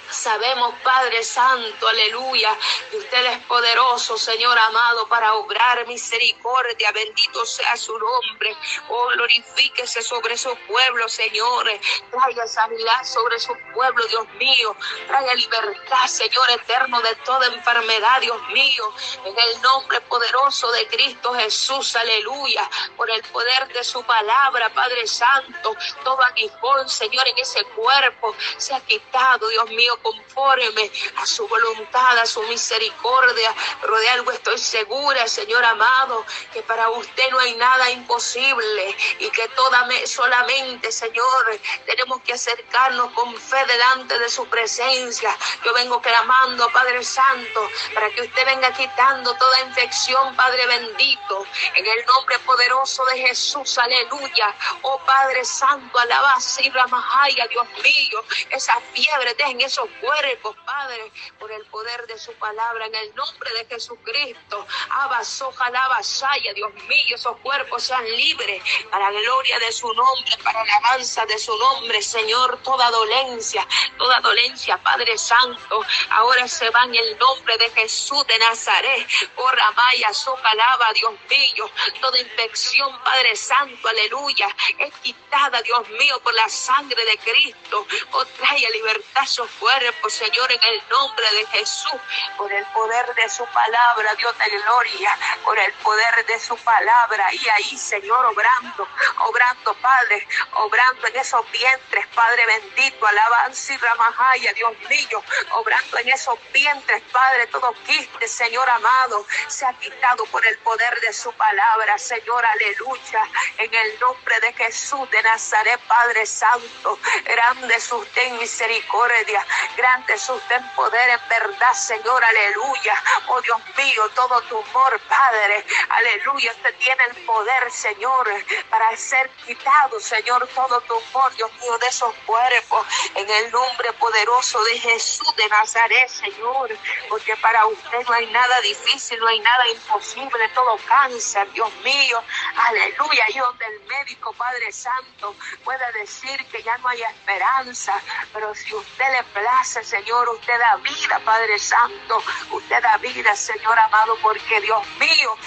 Sabemos, 0.09 0.75
Padre 0.83 1.23
Santo, 1.23 1.87
aleluya, 1.87 2.55
que 2.91 2.97
usted 2.97 3.25
es 3.25 3.39
poderoso, 3.45 4.17
Señor 4.17 4.57
amado, 4.57 5.07
para 5.07 5.33
obrar 5.33 5.85
misericordia. 5.87 6.91
Bendito 6.91 7.45
sea 7.45 7.75
su 7.75 7.97
nombre. 7.97 8.55
Oh, 8.89 9.07
glorifíquese 9.07 10.01
sobre 10.01 10.37
su 10.37 10.55
pueblo, 10.67 11.09
Señor. 11.09 11.67
Traiga 12.11 12.47
sanidad 12.47 13.03
sobre 13.03 13.39
su 13.39 13.53
pueblo, 13.73 14.05
Dios 14.07 14.27
mío. 14.39 14.75
Traiga 15.07 15.33
libertad, 15.33 16.05
Señor 16.07 16.49
eterno, 16.51 17.01
de 17.01 17.15
toda 17.17 17.47
enfermedad, 17.47 18.21
Dios 18.21 18.41
mío. 18.49 18.93
En 19.25 19.37
el 19.37 19.61
nombre 19.61 20.01
poderoso 20.01 20.71
de 20.71 20.87
Cristo 20.87 21.33
Jesús, 21.33 21.95
aleluya. 21.95 22.69
Por 22.95 23.09
el 23.09 23.21
poder 23.23 23.67
de 23.73 23.83
su 23.83 24.03
palabra, 24.03 24.69
Padre 24.69 25.07
Santo, 25.07 25.75
todo 26.03 26.21
aguijón, 26.23 26.87
Señor, 26.89 27.27
en 27.27 27.39
ese 27.39 27.63
cuerpo 27.75 28.35
se 28.57 28.73
ha 28.73 28.79
quitado, 28.81 29.47
Dios 29.49 29.69
mío 29.71 29.94
conforme 30.01 30.91
a 31.17 31.25
su 31.25 31.47
voluntad, 31.47 32.17
a 32.17 32.25
su 32.25 32.41
misericordia. 32.43 33.53
Pero 33.81 33.97
de 33.97 34.09
algo 34.09 34.31
estoy 34.31 34.57
segura, 34.57 35.27
Señor 35.27 35.63
amado, 35.63 36.25
que 36.53 36.61
para 36.63 36.89
usted 36.89 37.29
no 37.31 37.39
hay 37.39 37.55
nada 37.55 37.89
imposible 37.91 38.95
y 39.19 39.29
que 39.29 39.47
toda 39.49 39.87
solamente, 40.05 40.91
Señor, 40.91 41.59
tenemos 41.85 42.21
que 42.21 42.33
acercarnos 42.33 43.11
con 43.11 43.35
fe 43.37 43.65
delante 43.65 44.17
de 44.19 44.29
su 44.29 44.45
presencia. 44.47 45.35
Yo 45.63 45.73
vengo 45.73 46.01
clamando, 46.01 46.69
Padre 46.71 47.03
Santo, 47.03 47.69
para 47.93 48.09
que 48.09 48.21
usted 48.21 48.45
venga 48.45 48.71
quitando 48.73 49.33
toda 49.35 49.61
infección, 49.61 50.35
Padre 50.35 50.65
bendito, 50.67 51.45
en 51.75 51.85
el 51.85 52.05
nombre 52.05 52.39
poderoso 52.39 53.05
de 53.05 53.19
Jesús, 53.19 53.77
aleluya. 53.77 54.55
Oh 54.81 54.99
Padre 55.05 55.43
Santo, 55.45 55.97
alaba, 55.99 56.37
Ramajaya, 56.73 57.47
Dios 57.47 57.67
mío, 57.83 58.23
esa 58.49 58.79
fiebre, 58.93 59.33
dejen 59.35 59.61
esos 59.61 59.84
cuerpos, 59.99 60.55
Padre, 60.65 61.11
por 61.39 61.51
el 61.51 61.65
poder 61.67 62.05
de 62.07 62.17
su 62.17 62.33
palabra, 62.33 62.85
en 62.85 62.95
el 62.95 63.15
nombre 63.15 63.53
de 63.53 63.65
Jesucristo. 63.65 64.65
Abasoja 64.89 65.69
la 65.69 65.87
vasalla, 65.87 66.53
Dios 66.53 66.73
mío, 66.73 67.15
esos 67.15 67.37
cuerpos 67.37 67.83
sean 67.83 68.05
libres 68.05 68.61
para 68.89 69.11
la 69.11 69.19
gloria 69.21 69.59
de 69.59 69.71
su 69.71 69.91
nombre, 69.93 70.37
para 70.43 70.63
la 70.63 70.75
alabanza 70.77 71.25
de 71.25 71.37
su 71.37 71.55
nombre, 71.57 72.01
Señor, 72.01 72.61
toda 72.63 72.89
dolencia, 72.91 73.67
toda 73.97 74.19
dolencia, 74.21 74.77
Padre 74.77 75.17
Santo, 75.17 75.81
ahora 76.09 76.47
se 76.47 76.69
va 76.69 76.83
en 76.85 76.95
el 76.95 77.17
nombre 77.17 77.57
de 77.57 77.69
Jesús 77.71 78.25
de 78.27 78.37
Nazaret. 78.39 79.07
Oh, 79.35 79.49
Ramaya, 79.49 80.13
socalaba, 80.13 80.93
Dios 80.93 81.13
mío, 81.29 81.69
toda 82.01 82.19
infección, 82.19 82.97
Padre 83.03 83.35
Santo, 83.35 83.87
aleluya, 83.87 84.47
es 84.79 84.93
quitada, 85.01 85.61
Dios 85.61 85.87
mío, 85.89 86.19
por 86.23 86.33
la 86.33 86.49
sangre 86.49 87.03
de 87.05 87.17
Cristo. 87.17 87.85
Oh, 88.11 88.25
trae 88.25 88.71
libertad 88.71 89.23
a 89.23 89.27
sus 89.27 89.49
cuerpos 89.51 89.74
Señor, 90.09 90.51
en 90.51 90.63
el 90.63 90.81
nombre 90.89 91.25
de 91.33 91.45
Jesús, 91.47 91.99
por 92.37 92.51
el 92.51 92.65
poder 92.67 93.13
de 93.15 93.29
su 93.29 93.45
palabra, 93.47 94.15
Dios 94.15 94.37
de 94.37 94.49
gloria, 94.57 95.17
por 95.43 95.57
el 95.59 95.73
poder 95.73 96.25
de 96.25 96.39
su 96.39 96.55
palabra. 96.57 97.33
Y 97.33 97.49
ahí, 97.49 97.77
Señor, 97.77 98.25
obrando, 98.25 98.87
obrando, 99.19 99.73
Padre, 99.75 100.27
obrando 100.53 101.07
en 101.07 101.15
esos 101.17 101.51
vientres, 101.51 102.07
Padre 102.07 102.45
bendito, 102.45 103.05
alabanza 103.05 103.73
y 103.73 103.77
ramajaya, 103.77 104.53
Dios 104.53 104.73
mío, 104.89 105.23
obrando 105.51 105.97
en 105.97 106.09
esos 106.09 106.39
vientres, 106.53 107.01
Padre, 107.11 107.47
todo 107.47 107.73
quiste, 107.85 108.27
Señor 108.27 108.69
amado, 108.69 109.25
se 109.47 109.65
ha 109.65 109.73
quitado 109.73 110.25
por 110.27 110.45
el 110.45 110.57
poder 110.59 110.99
de 111.01 111.11
su 111.11 111.31
palabra, 111.33 111.97
Señor, 111.97 112.45
aleluya, 112.45 113.23
en 113.57 113.73
el 113.73 113.99
nombre 113.99 114.39
de 114.39 114.53
Jesús 114.53 115.09
de 115.11 115.21
Nazaret, 115.23 115.79
Padre 115.87 116.25
Santo, 116.25 116.99
grande 117.25 117.75
en 118.15 118.37
misericordia, 118.37 119.45
Grande 119.77 120.13
es 120.13 120.29
usted 120.29 120.55
en 120.55 120.69
poder, 120.75 121.09
en 121.09 121.29
verdad, 121.29 121.73
Señor, 121.73 122.23
aleluya. 122.23 123.03
Oh 123.27 123.41
Dios 123.41 123.59
mío, 123.77 124.09
todo 124.15 124.41
tu 124.43 124.57
amor, 124.57 124.99
Padre, 125.09 125.65
aleluya. 125.89 126.51
Usted 126.51 126.75
tiene 126.77 127.03
el 127.09 127.25
poder, 127.25 127.71
Señor, 127.71 128.27
para 128.69 128.95
ser 128.95 129.29
quitado, 129.45 129.99
Señor, 129.99 130.47
todo 130.55 130.79
tu 130.81 130.95
amor, 130.95 131.35
Dios 131.35 131.51
mío, 131.59 131.77
de 131.77 131.87
esos 131.87 132.13
cuerpos. 132.25 132.87
En 133.15 133.29
el 133.29 133.51
nombre 133.51 133.91
poderoso 133.93 134.63
de 134.63 134.79
Jesús 134.79 135.35
de 135.35 135.47
Nazaret, 135.49 136.09
Señor. 136.09 136.69
Porque 137.09 137.35
para 137.37 137.65
usted 137.65 138.05
no 138.07 138.13
hay 138.13 138.27
nada 138.27 138.61
difícil, 138.61 139.19
no 139.19 139.27
hay 139.27 139.39
nada 139.39 139.67
imposible, 139.69 140.49
todo 140.49 140.77
cáncer, 140.87 141.51
Dios 141.51 141.73
mío. 141.83 142.23
Aleluya. 142.55 143.25
Y 143.29 143.39
donde 143.39 143.65
el 143.65 143.81
médico, 143.87 144.33
Padre 144.33 144.71
Santo, 144.71 145.35
puede 145.63 145.91
decir 145.93 146.45
que 146.47 146.63
ya 146.63 146.77
no 146.79 146.87
hay 146.87 147.01
esperanza, 147.03 147.99
pero 148.33 148.53
si 148.55 148.73
usted 148.73 149.11
le 149.11 149.23
Señor. 149.63 150.29
Usted 150.29 150.59
da 150.59 150.75
vida, 150.77 151.19
Padre 151.23 151.57
Santo. 151.57 152.21
Usted 152.51 152.81
da 152.81 152.97
vida, 152.97 153.35
Señor 153.35 153.77
amado, 153.79 154.17
porque 154.21 154.59
Dios 154.61 154.85
mío, 154.99 155.37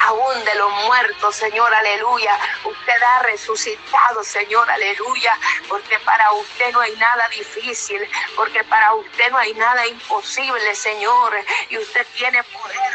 aún 0.00 0.44
de 0.44 0.54
los 0.56 0.70
muertos, 0.84 1.36
Señor, 1.36 1.72
aleluya. 1.74 2.38
Usted 2.64 3.02
ha 3.02 3.22
resucitado, 3.22 4.22
Señor, 4.22 4.70
aleluya, 4.70 5.38
porque 5.68 5.98
para 6.00 6.32
usted 6.32 6.72
no 6.72 6.80
hay 6.80 6.94
nada 6.96 7.26
difícil, 7.28 8.06
porque 8.36 8.62
para 8.64 8.94
usted 8.94 9.30
no 9.30 9.38
hay 9.38 9.54
nada 9.54 9.86
imposible, 9.86 10.74
Señor, 10.74 11.34
y 11.70 11.78
usted 11.78 12.06
tiene 12.14 12.42
poder 12.44 12.91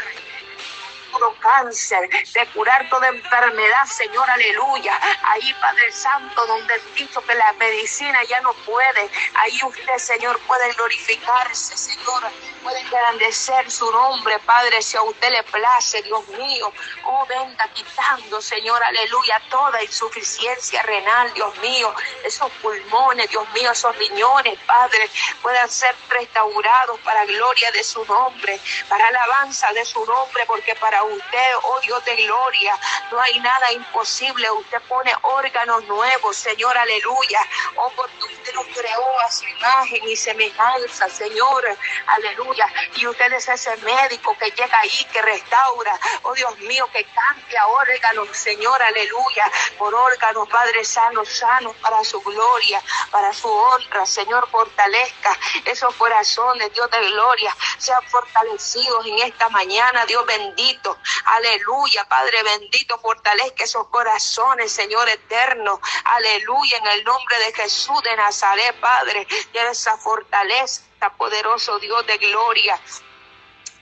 todo 1.10 1.34
cáncer, 1.40 2.08
de 2.08 2.46
curar 2.54 2.88
toda 2.88 3.08
enfermedad, 3.08 3.84
Señor, 3.86 4.28
aleluya. 4.30 4.98
Ahí, 5.24 5.54
Padre 5.60 5.92
Santo, 5.92 6.46
donde 6.46 6.74
he 6.74 6.98
dicho 7.02 7.20
que 7.22 7.34
la 7.34 7.52
medicina 7.54 8.18
ya 8.24 8.40
no 8.40 8.52
puede, 8.64 9.10
ahí 9.34 9.58
usted, 9.64 9.98
Señor, 9.98 10.38
puede 10.46 10.72
glorificarse, 10.74 11.76
Señor, 11.76 12.22
puede 12.58 12.80
engrandecer 12.80 13.70
su 13.70 13.90
nombre, 13.90 14.38
Padre, 14.40 14.82
si 14.82 14.96
a 14.96 15.02
usted 15.02 15.30
le 15.30 15.42
place, 15.44 16.02
Dios 16.02 16.26
mío. 16.28 16.72
Oh, 17.04 17.26
venga 17.26 17.68
quitando, 17.68 18.40
Señor, 18.40 18.82
aleluya, 18.82 19.40
toda 19.50 19.82
insuficiencia 19.82 20.82
renal, 20.82 21.32
Dios 21.34 21.56
mío, 21.58 21.94
esos 22.24 22.50
pulmones, 22.62 23.28
Dios 23.30 23.48
mío, 23.52 23.70
esos 23.70 23.96
riñones, 23.96 24.58
Padre, 24.66 25.08
puedan 25.42 25.68
ser 25.70 25.94
restaurados 26.08 26.98
para 27.00 27.24
gloria 27.26 27.70
de 27.72 27.84
su 27.84 28.04
nombre, 28.04 28.60
para 28.88 29.08
alabanza 29.08 29.72
de 29.72 29.84
su 29.84 30.04
nombre, 30.04 30.44
porque 30.46 30.74
para 30.76 31.02
usted, 31.04 31.54
oh 31.62 31.80
Dios 31.80 32.04
de 32.04 32.16
gloria, 32.16 32.78
no 33.10 33.20
hay 33.20 33.38
nada 33.40 33.72
imposible. 33.72 34.50
Usted 34.50 34.80
pone 34.88 35.12
órganos 35.22 35.84
nuevos, 35.84 36.36
Señor, 36.36 36.76
aleluya. 36.76 37.40
Oh, 37.76 37.90
porque 37.94 38.24
usted 38.24 38.54
nos 38.54 38.66
creó 38.66 39.20
a 39.20 39.30
su 39.30 39.46
imagen 39.46 40.08
y 40.08 40.16
semejanza, 40.16 41.08
Señor, 41.08 41.64
aleluya. 42.06 42.47
Y 42.96 43.06
usted 43.06 43.32
es 43.32 43.48
ese 43.48 43.76
médico 43.78 44.36
que 44.38 44.50
llega 44.50 44.78
ahí, 44.80 45.06
que 45.12 45.22
restaura, 45.22 45.98
oh 46.22 46.34
Dios 46.34 46.58
mío, 46.60 46.88
que 46.92 47.04
cambia 47.04 47.66
órganos, 47.66 48.28
Señor, 48.36 48.82
aleluya, 48.82 49.50
por 49.76 49.94
órganos, 49.94 50.48
Padre 50.48 50.84
sano, 50.84 51.24
sano, 51.24 51.72
para 51.74 52.02
su 52.04 52.20
gloria, 52.20 52.82
para 53.10 53.32
su 53.32 53.48
honra, 53.48 54.06
Señor, 54.06 54.48
fortalezca 54.50 55.36
esos 55.64 55.94
corazones, 55.96 56.72
Dios 56.72 56.90
de 56.90 57.00
gloria, 57.10 57.54
sean 57.78 58.02
fortalecidos 58.08 59.06
en 59.06 59.18
esta 59.20 59.48
mañana, 59.50 60.06
Dios 60.06 60.24
bendito. 60.26 60.96
Aleluya, 61.24 62.04
Padre 62.08 62.42
bendito, 62.42 62.98
fortalezca 62.98 63.64
esos 63.64 63.86
corazones, 63.88 64.72
Señor 64.72 65.08
eterno. 65.08 65.80
Aleluya, 66.04 66.78
en 66.78 66.86
el 66.88 67.04
nombre 67.04 67.38
de 67.38 67.52
Jesús 67.52 68.02
de 68.02 68.16
Nazaret, 68.16 68.78
Padre, 68.80 69.26
y 69.52 69.58
esa 69.58 69.96
fortaleza, 69.98 70.82
poderoso 71.16 71.78
Dios 71.78 72.06
de 72.06 72.18
gloria. 72.18 72.80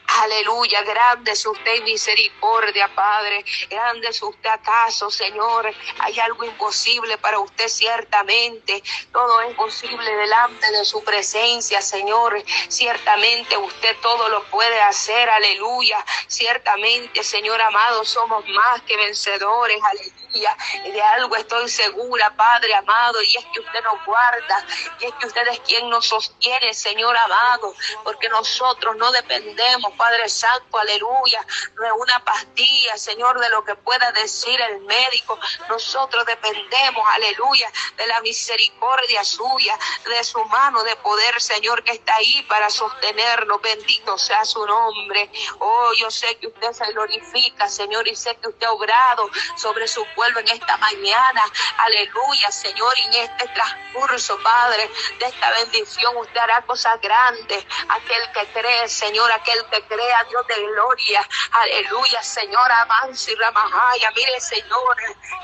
Aleluya, 0.09 0.83
grande 0.83 1.33
es 1.33 1.45
usted 1.45 1.83
misericordia, 1.83 2.89
Padre. 2.95 3.45
Grande 3.69 4.09
es 4.09 4.23
usted 4.23 4.49
acaso, 4.49 5.11
Señor. 5.11 5.73
Hay 5.99 6.19
algo 6.21 6.45
imposible 6.45 7.19
para 7.19 7.39
usted 7.39 7.69
ciertamente. 7.69 8.83
Todo 9.13 9.41
es 9.43 9.55
posible 9.57 10.17
delante 10.17 10.71
de 10.71 10.85
su 10.85 11.03
presencia, 11.05 11.83
Señor. 11.83 12.43
Ciertamente 12.69 13.57
usted 13.59 13.97
todo 14.01 14.29
lo 14.29 14.45
puede 14.45 14.81
hacer. 14.81 15.29
Aleluya. 15.29 16.05
Ciertamente, 16.29 17.23
Señor 17.23 17.61
amado, 17.61 18.05
somos 18.05 18.47
más 18.49 18.83
que 18.83 18.97
vencedores. 18.97 19.79
Aleluya 19.83 20.25
y 20.33 20.90
de 20.90 21.02
algo 21.02 21.37
estoy 21.37 21.68
segura, 21.68 22.35
Padre 22.37 22.75
amado, 22.75 23.23
y 23.23 23.37
es 23.37 23.45
que 23.52 23.61
usted 23.61 23.83
nos 23.83 24.04
guarda, 24.04 24.64
y 25.00 25.06
es 25.06 25.14
que 25.14 25.26
usted 25.26 25.47
es 25.49 25.61
quien 25.61 25.88
nos 25.88 26.06
sostiene, 26.06 26.75
Señor 26.75 27.16
amado, 27.16 27.75
porque 28.04 28.28
nosotros 28.28 28.97
no 28.97 29.11
dependemos, 29.12 29.92
Padre 29.95 30.28
Santo, 30.28 30.78
aleluya, 30.78 31.45
de 31.80 31.92
una 31.92 32.25
pastilla, 32.25 32.97
Señor, 32.97 33.38
de 33.40 33.49
lo 33.50 33.64
que 33.64 33.75
pueda 33.76 34.12
decir 34.12 34.61
el 34.61 34.80
médico. 34.83 35.38
Nosotros 35.68 36.25
dependemos, 36.26 37.04
aleluya, 37.12 37.71
de 37.97 38.06
la 38.06 38.21
misericordia 38.21 39.25
suya, 39.25 39.78
de 40.04 40.25
su 40.25 40.42
mano 40.47 40.83
de 40.83 40.97
poder, 40.97 41.40
Señor, 41.40 41.83
que 41.83 41.92
está 41.92 42.16
ahí 42.16 42.42
para 42.49 42.71
sostenernos. 42.71 43.61
Bendito 43.61 44.18
sea 44.18 44.45
su 44.45 44.64
nombre. 44.66 45.30
Oh, 45.59 45.92
yo 45.99 46.11
sé 46.11 46.37
que 46.37 46.49
usted 46.49 46.73
se 46.73 46.85
glorifica, 46.92 47.68
Señor, 47.68 48.06
y 48.09 48.16
sé 48.16 48.37
que 48.37 48.49
usted 48.49 48.66
ha 48.66 48.73
obrado 48.73 49.30
sobre 49.56 49.88
su 49.88 50.04
pueblo 50.17 50.41
en 50.41 50.49
esta 50.49 50.77
mañana. 50.79 51.43
Aleluya, 51.79 52.51
Señor, 52.51 52.99
y 52.99 53.03
en 53.05 53.15
este 53.15 53.47
transcurso, 53.49 54.39
Padre, 54.43 54.91
de 55.21 55.27
esta 55.27 55.51
bendición, 55.51 56.17
usted 56.17 56.41
hará 56.41 56.63
cosas 56.63 57.01
grandes. 57.01 57.65
Aquel 57.89 58.33
que 58.33 58.47
cree, 58.53 58.89
Señor, 58.89 59.31
aquel 59.31 59.65
que 59.67 59.83
crea, 59.83 60.25
Dios 60.25 60.47
de 60.49 60.67
gloria. 60.67 61.29
Aleluya, 61.53 62.23
Señor, 62.23 62.73
avance 62.73 63.31
y 63.31 63.35
ramajaya. 63.37 64.11
Mire, 64.17 64.41
Señor, 64.41 64.97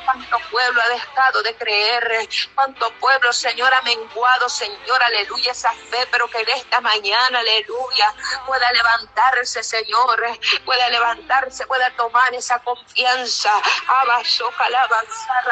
cuánto 0.05 0.39
pueblo 0.51 0.81
ha 0.83 0.89
dejado 0.89 1.43
de 1.43 1.55
creer, 1.57 2.29
cuánto 2.55 2.91
pueblo, 2.95 3.33
Señor, 3.33 3.73
ha 3.73 3.83
menguado, 3.83 4.49
Señor, 4.49 5.03
aleluya, 5.03 5.53
esa 5.53 5.73
fe, 5.73 6.07
pero 6.11 6.29
que 6.29 6.39
en 6.39 6.49
esta 6.49 6.81
mañana, 6.81 7.39
aleluya, 7.39 8.15
pueda 8.47 8.73
levantarse, 8.73 9.63
Señor, 9.63 10.39
pueda 10.65 10.89
levantarse, 10.89 11.67
pueda 11.67 11.91
tomar 11.97 12.35
esa 12.35 12.59
confianza. 12.61 13.51
Abasoja 13.87 14.62
alabanza, 14.67 15.43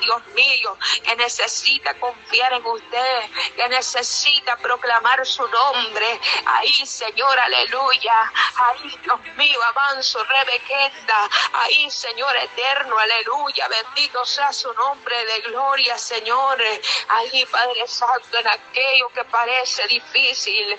Dios 0.00 0.26
mío, 0.34 0.76
que 1.04 1.16
necesita 1.16 1.94
confiar 1.98 2.52
en 2.52 2.66
usted, 2.66 3.30
que 3.56 3.68
necesita 3.68 4.56
proclamar 4.56 5.24
su 5.26 5.46
nombre. 5.48 6.20
Ahí, 6.46 6.86
Señor, 6.86 7.38
aleluya. 7.38 8.32
Ahí, 8.56 8.98
Dios 9.02 9.20
mío, 9.36 9.62
avanzo, 9.62 10.22
rebequenda. 10.24 11.28
Ahí, 11.52 11.90
Señor 11.90 12.34
eterno, 12.36 12.98
aleluya. 12.98 13.68
Bendito 13.68 14.24
sea 14.24 14.52
su 14.52 14.72
nombre 14.74 15.24
de 15.26 15.40
gloria, 15.40 15.98
Señor. 15.98 16.62
Ahí, 17.08 17.46
Padre 17.46 17.86
Santo, 17.86 18.38
en 18.38 18.48
aquello 18.48 19.08
que 19.14 19.24
parece 19.24 19.86
difícil. 19.88 20.78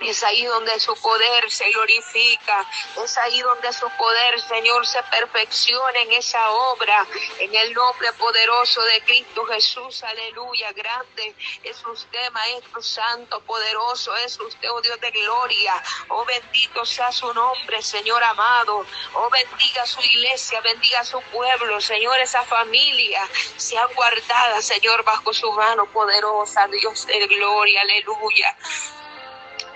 Es 0.00 0.22
ahí 0.22 0.44
donde 0.44 0.80
su 0.80 0.94
poder 0.96 1.50
se 1.50 1.70
glorifica. 1.70 2.66
Es 3.04 3.18
ahí 3.18 3.40
donde 3.42 3.70
su 3.72 3.88
poder, 3.98 4.40
Señor, 4.40 4.86
se 4.86 5.02
perfecciona 5.04 6.00
en 6.00 6.12
esa 6.12 6.50
obra. 6.50 7.06
En 7.38 7.54
el 7.54 7.74
nombre 7.74 8.12
poderoso 8.14 8.82
de 8.82 9.02
Cristo 9.02 9.44
Jesús. 9.44 10.02
Aleluya. 10.02 10.72
Grande 10.72 11.34
es 11.62 11.84
usted, 11.84 12.30
Maestro 12.32 12.82
Santo, 12.82 13.40
poderoso 13.42 14.16
es 14.16 14.38
usted, 14.40 14.70
oh 14.70 14.80
Dios 14.80 14.98
de 15.00 15.10
gloria. 15.10 15.82
Oh 16.08 16.24
bendito 16.24 16.84
sea 16.86 17.12
su 17.12 17.32
nombre, 17.34 17.82
Señor 17.82 18.22
amado. 18.24 18.86
Oh 19.14 19.28
bendiga 19.30 19.84
su 19.84 20.00
iglesia, 20.00 20.60
bendiga 20.62 21.04
su 21.04 21.20
pueblo, 21.32 21.80
Señor, 21.80 22.18
esa 22.20 22.42
familia. 22.44 23.28
Sea 23.56 23.84
guardada, 23.94 24.62
Señor, 24.62 25.04
bajo 25.04 25.32
su 25.34 25.52
mano 25.52 25.84
poderosa. 25.86 26.66
Dios 26.68 27.06
de 27.06 27.26
gloria. 27.26 27.82
Aleluya. 27.82 28.56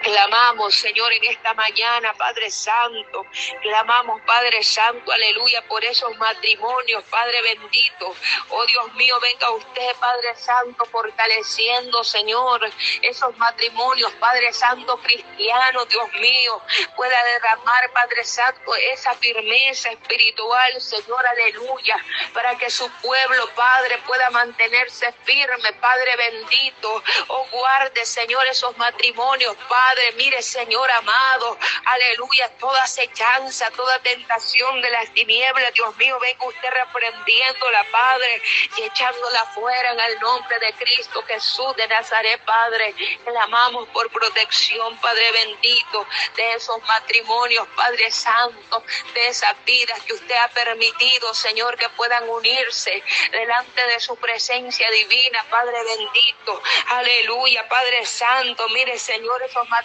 Clamamos, 0.04 0.74
Señor, 0.74 1.10
en 1.14 1.24
esta 1.24 1.54
mañana, 1.54 2.12
Padre 2.12 2.50
Santo. 2.50 3.24
Clamamos, 3.62 4.20
Padre 4.26 4.62
Santo, 4.62 5.10
aleluya, 5.10 5.62
por 5.66 5.82
esos 5.82 6.14
matrimonios, 6.18 7.02
Padre 7.04 7.40
bendito. 7.40 8.14
Oh 8.50 8.66
Dios 8.66 8.92
mío, 8.96 9.18
venga 9.20 9.50
usted, 9.52 9.96
Padre 9.98 10.36
Santo, 10.36 10.84
fortaleciendo, 10.84 12.04
Señor, 12.04 12.70
esos 13.00 13.34
matrimonios, 13.38 14.12
Padre 14.20 14.52
Santo 14.52 14.98
cristiano, 14.98 15.86
Dios 15.86 16.12
mío, 16.20 16.60
pueda 16.96 17.24
derramar, 17.24 17.90
Padre 17.92 18.24
Santo, 18.24 18.74
esa 18.74 19.14
firmeza 19.14 19.88
espiritual, 19.88 20.82
Señor, 20.82 21.26
aleluya, 21.26 21.96
para 22.34 22.58
que 22.58 22.68
su 22.68 22.86
pueblo, 23.00 23.48
Padre, 23.54 23.96
pueda 24.06 24.28
mantenerse 24.28 25.10
firme, 25.24 25.72
Padre 25.80 26.14
bendito. 26.16 27.02
Oh, 27.28 27.46
guarde, 27.50 28.04
Señor, 28.04 28.46
esos 28.48 28.76
matrimonios, 28.76 29.56
Padre 29.66 29.93
Mire, 30.16 30.42
Señor 30.42 30.90
amado, 30.90 31.56
aleluya, 31.84 32.48
toda 32.58 32.82
acechanza, 32.82 33.70
toda 33.70 33.98
tentación 34.00 34.82
de 34.82 34.90
las 34.90 35.12
tinieblas, 35.12 35.72
Dios 35.72 35.96
mío, 35.96 36.18
venga 36.20 36.46
usted 36.46 36.68
reprendiéndola, 36.68 37.84
Padre, 37.92 38.42
y 38.76 38.82
echándola 38.82 39.44
fuera 39.54 39.92
en 39.92 40.00
el 40.00 40.20
nombre 40.20 40.58
de 40.58 40.72
Cristo 40.74 41.22
Jesús 41.28 41.76
de 41.76 41.86
Nazaret, 41.86 42.40
Padre. 42.44 42.94
Clamamos 43.24 43.88
por 43.90 44.10
protección, 44.10 44.96
Padre 44.98 45.30
bendito, 45.32 46.06
de 46.36 46.54
esos 46.54 46.82
matrimonios, 46.82 47.66
Padre 47.76 48.10
Santo, 48.10 48.82
de 49.14 49.28
esas 49.28 49.54
vidas 49.64 50.00
que 50.02 50.14
usted 50.14 50.34
ha 50.36 50.48
permitido, 50.48 51.32
Señor, 51.34 51.76
que 51.76 51.88
puedan 51.90 52.28
unirse 52.28 53.02
delante 53.30 53.86
de 53.86 54.00
su 54.00 54.16
presencia 54.16 54.90
divina, 54.90 55.44
Padre 55.50 55.84
bendito. 55.84 56.62
Aleluya, 56.88 57.68
Padre 57.68 58.04
Santo, 58.04 58.68
mire, 58.70 58.98
Señor, 58.98 59.40
esos 59.42 59.68
matrimonios 59.68 59.83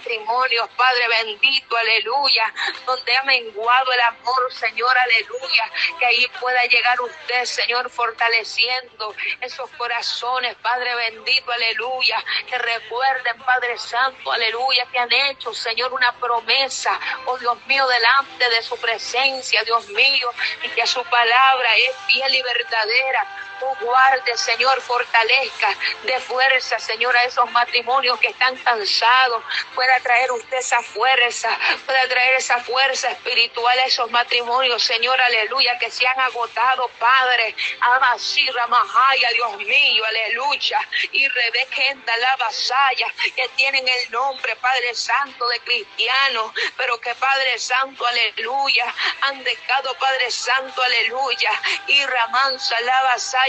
Padre 0.78 1.08
bendito, 1.08 1.76
aleluya, 1.76 2.54
donde 2.86 3.18
ha 3.18 3.24
menguado 3.24 3.92
el 3.92 4.00
amor, 4.02 4.54
Señor, 4.54 4.98
aleluya, 4.98 5.72
que 6.00 6.06
ahí 6.06 6.26
pueda 6.40 6.64
llegar 6.66 7.00
usted, 7.02 7.46
Señor, 7.46 7.90
fortaleciendo 7.90 9.14
esos 9.42 9.70
corazones, 9.72 10.56
Padre 10.56 10.96
bendito, 10.96 11.52
aleluya, 11.52 12.24
que 12.48 12.58
recuerden, 12.58 13.38
Padre 13.44 13.78
Santo, 13.78 14.32
aleluya, 14.32 14.86
que 14.92 15.00
han 15.00 15.12
hecho, 15.12 15.54
Señor, 15.54 15.94
una 15.94 16.12
promesa, 16.14 17.00
oh 17.26 17.38
Dios 17.38 17.58
mío, 17.68 17.86
delante 17.88 18.50
de 18.50 18.64
su 18.64 18.78
presencia, 18.78 19.64
Dios 19.64 19.88
mío, 19.90 20.30
y 20.64 20.70
que 20.70 20.88
su 20.88 21.04
palabra 21.04 21.76
es 21.76 21.96
fiel 22.08 22.34
y 22.34 22.42
verdadera 22.42 23.49
guarde, 23.82 24.38
Señor, 24.38 24.82
fortalezca 24.82 25.70
de 26.04 26.20
fuerza, 26.22 26.80
Señor, 26.80 27.16
a 27.18 27.24
esos 27.24 27.50
matrimonios 27.52 28.20
que 28.20 28.28
están 28.28 28.56
cansados. 28.58 29.44
Pueda 29.76 30.00
traer 30.02 30.32
usted 30.32 30.58
esa 30.58 30.82
fuerza, 30.82 31.50
pueda 31.86 32.08
traer 32.08 32.36
esa 32.36 32.60
fuerza 32.60 33.10
espiritual 33.12 33.80
a 33.80 33.86
esos 33.86 34.10
matrimonios, 34.12 34.84
Señor, 34.84 35.20
aleluya, 35.20 35.78
que 35.80 35.90
se 35.90 36.06
han 36.08 36.20
agotado, 36.20 36.88
Padre. 37.00 37.56
Amasirra 37.80 38.68
Mahaya, 38.68 39.30
Dios 39.34 39.58
mío, 39.58 40.06
aleluya. 40.06 40.80
Y 41.12 41.28
Rebequenda 41.28 42.18
la 42.18 42.36
vasalla, 42.38 43.08
que 43.36 43.48
tienen 43.56 43.88
el 43.88 44.12
nombre, 44.12 44.56
Padre 44.58 44.94
Santo, 44.94 45.48
de 45.48 45.60
cristiano, 45.62 46.54
pero 46.78 47.00
que 47.00 47.14
Padre 47.16 47.58
Santo, 47.58 48.06
aleluya, 48.06 48.94
han 49.22 49.44
dejado, 49.44 49.94
Padre 49.96 50.30
Santo, 50.32 50.82
aleluya. 50.82 51.52
Y 51.88 52.06
Ramansa 52.06 52.80
la 52.82 53.02
vasalla 53.04 53.49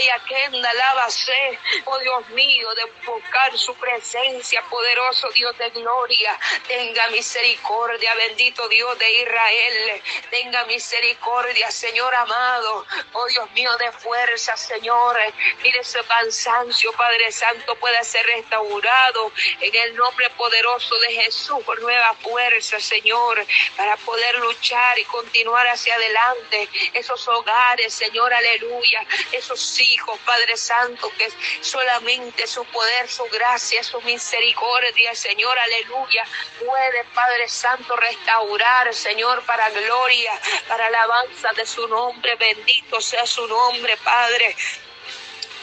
oh 1.85 1.99
Dios 1.99 2.29
mío, 2.29 2.73
de 2.75 2.85
buscar 3.05 3.57
su 3.57 3.73
presencia, 3.75 4.61
poderoso 4.63 5.29
Dios 5.31 5.57
de 5.57 5.69
gloria. 5.71 6.39
Tenga 6.67 7.07
misericordia, 7.07 8.13
bendito 8.15 8.67
Dios 8.69 8.97
de 8.97 9.11
Israel. 9.21 10.01
Tenga 10.29 10.63
misericordia, 10.65 11.69
Señor 11.71 12.13
amado. 12.15 12.85
Oh 13.13 13.27
Dios 13.27 13.51
mío, 13.51 13.75
de 13.77 13.91
fuerza, 13.93 14.55
Señor. 14.57 15.17
Mire 15.63 15.83
su 15.83 15.99
cansancio, 16.05 16.91
Padre 16.93 17.31
Santo, 17.31 17.75
pueda 17.75 18.03
ser 18.03 18.25
restaurado 18.25 19.31
en 19.59 19.75
el 19.75 19.95
nombre 19.95 20.29
poderoso 20.31 20.97
de 20.99 21.13
Jesús 21.13 21.63
por 21.65 21.79
nueva 21.81 22.13
fuerza, 22.15 22.79
Señor, 22.79 23.45
para 23.75 23.97
poder 23.97 24.37
luchar 24.39 24.97
y 24.99 25.05
continuar 25.05 25.67
hacia 25.67 25.95
adelante. 25.95 26.69
Esos 26.93 27.27
hogares, 27.27 27.93
Señor, 27.93 28.33
aleluya. 28.33 29.05
Esos 29.31 29.59
sí 29.59 29.90
Padre 30.25 30.57
Santo, 30.57 31.11
que 31.17 31.29
solamente 31.61 32.47
su 32.47 32.63
poder, 32.65 33.09
su 33.09 33.23
gracia, 33.25 33.83
su 33.83 33.99
misericordia, 34.01 35.13
Señor, 35.15 35.57
aleluya, 35.57 36.25
puede, 36.59 37.03
Padre 37.13 37.47
Santo, 37.47 37.95
restaurar, 37.95 38.93
Señor, 38.93 39.43
para 39.45 39.69
gloria, 39.69 40.31
para 40.67 40.87
alabanza 40.87 41.51
de 41.53 41.65
su 41.65 41.87
nombre, 41.87 42.35
bendito 42.35 43.01
sea 43.01 43.25
su 43.25 43.45
nombre, 43.47 43.97
Padre. 43.97 44.55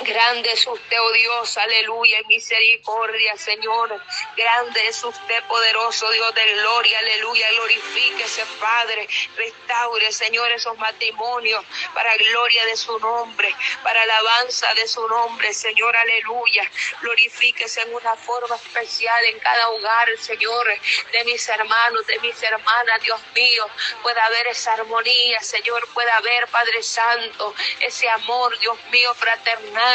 Grande 0.00 0.52
es 0.52 0.64
usted, 0.64 0.96
oh 1.00 1.10
Dios, 1.10 1.58
aleluya, 1.58 2.20
misericordia, 2.28 3.36
Señor. 3.36 4.00
Grande 4.36 4.86
es 4.86 5.02
usted, 5.02 5.42
poderoso 5.48 6.08
Dios 6.12 6.32
de 6.36 6.52
gloria, 6.52 6.98
aleluya. 7.00 7.50
Glorifíquese, 7.50 8.44
Padre. 8.60 9.08
Restaure, 9.36 10.12
Señor, 10.12 10.52
esos 10.52 10.78
matrimonios 10.78 11.64
para 11.94 12.16
gloria 12.16 12.64
de 12.66 12.76
su 12.76 12.96
nombre, 13.00 13.52
para 13.82 14.02
alabanza 14.02 14.72
de 14.74 14.86
su 14.86 15.06
nombre, 15.08 15.52
Señor, 15.52 15.96
aleluya. 15.96 16.70
Glorifíquese 17.00 17.82
en 17.82 17.92
una 17.92 18.14
forma 18.14 18.54
especial 18.54 19.24
en 19.24 19.38
cada 19.40 19.68
hogar, 19.70 20.08
Señor, 20.18 20.66
de 21.10 21.24
mis 21.24 21.48
hermanos, 21.48 22.06
de 22.06 22.20
mis 22.20 22.40
hermanas, 22.40 23.02
Dios 23.02 23.20
mío. 23.34 23.66
Pueda 24.02 24.24
haber 24.26 24.46
esa 24.46 24.74
armonía, 24.74 25.40
Señor, 25.40 25.88
pueda 25.92 26.16
haber, 26.18 26.46
Padre 26.46 26.84
Santo, 26.84 27.52
ese 27.80 28.08
amor, 28.08 28.56
Dios 28.60 28.78
mío, 28.92 29.12
fraternal 29.14 29.87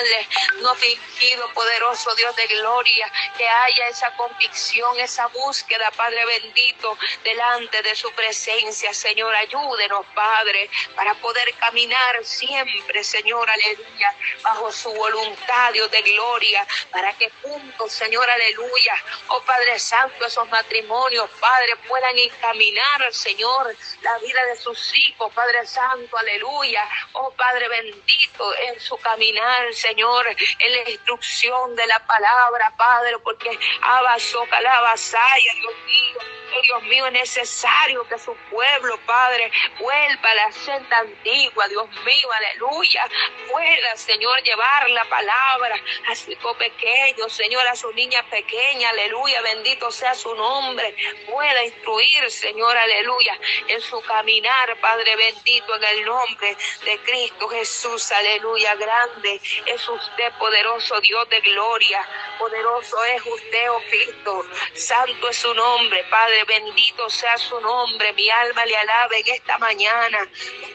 no 0.62 0.76
fingido, 0.76 1.50
poderoso 1.54 2.14
Dios 2.16 2.36
de 2.36 2.48
gloria, 2.48 3.12
que 3.38 3.48
haya 3.48 3.88
esa 3.88 4.16
convicción, 4.16 5.00
esa 5.00 5.28
búsqueda, 5.28 5.92
Padre 5.92 6.26
bendito, 6.26 6.98
delante 7.24 7.82
de 7.82 7.96
su 7.96 8.12
presencia, 8.14 8.94
Señor, 8.94 9.34
ayúdenos, 9.36 10.06
Padre, 10.14 10.70
para 10.96 11.14
poder 11.16 11.54
caminar 11.56 12.24
siempre, 12.24 13.04
Señor, 13.04 13.50
aleluya, 13.50 14.16
bajo 14.42 14.72
su 14.72 14.92
voluntad, 14.94 15.74
Dios 15.74 15.90
de 15.92 16.02
gloria, 16.02 16.66
para 16.92 17.14
que 17.14 17.30
juntos, 17.42 17.92
Señor, 17.92 18.30
aleluya, 18.30 19.04
oh 19.28 19.42
Padre 19.42 19.80
Santo, 19.80 20.26
esos 20.26 20.48
matrimonios, 20.50 21.30
Padre, 21.40 21.76
puedan 21.88 22.18
encaminar, 22.18 23.14
Señor, 23.14 23.76
la 24.02 24.18
vida 24.20 24.44
de 24.46 24.58
sus 24.58 24.98
hijos, 24.98 25.32
Padre 25.34 25.66
Santo, 25.66 26.18
aleluya, 26.18 26.88
oh 27.14 27.32
Padre 27.32 27.68
bendito, 27.68 28.56
en 28.58 28.80
su 28.80 28.98
caminar, 28.98 29.74
Señor, 29.84 30.26
en 30.60 30.72
la 30.72 30.90
instrucción 30.90 31.76
de 31.76 31.86
la 31.88 32.00
palabra, 32.06 32.74
Padre, 32.78 33.20
porque 33.20 33.60
abaso, 33.82 34.46
calabazaya, 34.50 35.54
Dios 35.60 35.74
mío. 35.86 36.43
Dios 36.62 36.84
mío, 36.84 37.08
es 37.08 37.14
necesario 37.14 38.08
que 38.08 38.18
su 38.18 38.36
pueblo, 38.50 38.98
Padre, 39.06 39.52
vuelva 39.80 40.30
a 40.30 40.36
la 40.36 40.52
senda 40.52 41.00
antigua, 41.00 41.68
Dios 41.68 41.90
mío, 42.06 42.32
aleluya. 42.32 43.10
Pueda, 43.52 43.96
Señor, 43.98 44.42
llevar 44.44 44.90
la 44.90 45.06
palabra 45.06 45.76
a 46.08 46.16
su 46.16 46.32
hijo 46.32 46.56
pequeño, 46.58 47.30
Señor, 47.30 47.66
a 47.68 47.76
su 47.76 47.92
niña 47.94 48.24
pequeña, 48.30 48.90
aleluya. 48.90 49.42
Bendito 49.42 49.92
sea 49.92 50.14
su 50.14 50.34
nombre. 50.36 50.96
Pueda 51.30 51.64
instruir, 51.66 52.30
Señor, 52.32 52.76
aleluya, 52.78 53.38
en 53.68 53.82
su 53.82 54.02
caminar, 54.02 54.78
Padre 54.80 55.16
bendito, 55.16 55.76
en 55.76 55.84
el 55.84 56.06
nombre 56.06 56.58
de 56.86 56.98
Cristo 57.00 57.50
Jesús, 57.50 58.12
aleluya. 58.12 58.76
Grande 58.76 59.42
es 59.66 59.90
usted, 59.90 60.32
poderoso 60.40 61.00
Dios 61.02 61.28
de 61.30 61.40
gloria. 61.42 62.08
Poderoso 62.38 63.04
es 63.06 63.26
usted, 63.26 63.72
oh 63.72 63.82
Cristo. 63.90 64.46
Santo 64.74 65.30
es 65.30 65.38
su 65.38 65.54
nombre, 65.54 66.04
Padre 66.10 66.43
bendito 66.46 67.10
sea 67.10 67.38
su 67.38 67.60
nombre. 67.60 68.14
Mi 68.14 68.30
alma 68.30 68.66
le 68.66 68.78
alabe 68.78 69.20
en 69.20 69.28
esta 69.30 69.58
mañana. 69.58 70.20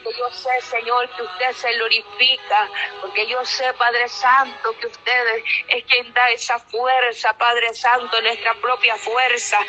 Porque 0.03 0.19
yo 0.19 0.29
sé, 0.31 0.61
Señor, 0.61 1.09
que 1.15 1.23
usted 1.23 1.51
se 1.53 1.73
glorifica. 1.73 2.69
Porque 3.01 3.27
yo 3.27 3.43
sé, 3.45 3.73
Padre 3.73 4.07
Santo, 4.07 4.75
que 4.79 4.87
usted 4.87 5.43
es 5.67 5.83
quien 5.85 6.13
da 6.13 6.29
esa 6.31 6.59
fuerza, 6.59 7.37
Padre 7.37 7.73
Santo, 7.73 8.21
nuestra 8.21 8.53
propia 8.55 8.95
fuerza. 8.97 9.59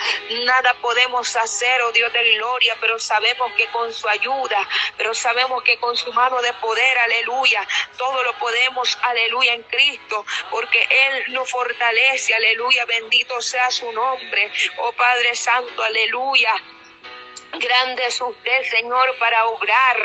Nada 0.45 0.75
podemos 0.81 1.35
hacer, 1.37 1.83
oh 1.83 1.93
Dios 1.93 2.13
de 2.13 2.35
gloria, 2.35 2.77
pero 2.81 2.99
sabemos 2.99 3.53
que 3.57 3.67
con 3.69 3.93
su 3.93 4.09
ayuda, 4.09 4.69
pero 4.97 5.15
sabemos 5.15 5.63
que 5.63 5.79
con 5.79 5.97
su 5.97 6.13
mano 6.13 6.41
de 6.43 6.53
poder, 6.55 6.99
aleluya, 6.99 7.67
todo 7.97 8.23
lo 8.23 8.33
podemos, 8.39 8.99
aleluya, 9.03 9.55
en 9.55 9.63
Cristo, 9.65 10.25
porque 10.51 10.87
Él 10.91 11.33
nos 11.33 11.51
fortalece, 11.51 12.35
aleluya, 12.35 12.85
bendito 12.85 13.41
sea 13.41 13.71
su 13.71 13.91
nombre, 13.93 14.53
oh 14.79 14.93
Padre 14.93 15.35
Santo, 15.35 15.83
aleluya. 15.91 16.55
Grande 17.53 18.07
es 18.07 18.21
usted, 18.21 18.63
Señor, 18.71 19.17
para 19.19 19.47
obrar. 19.47 19.97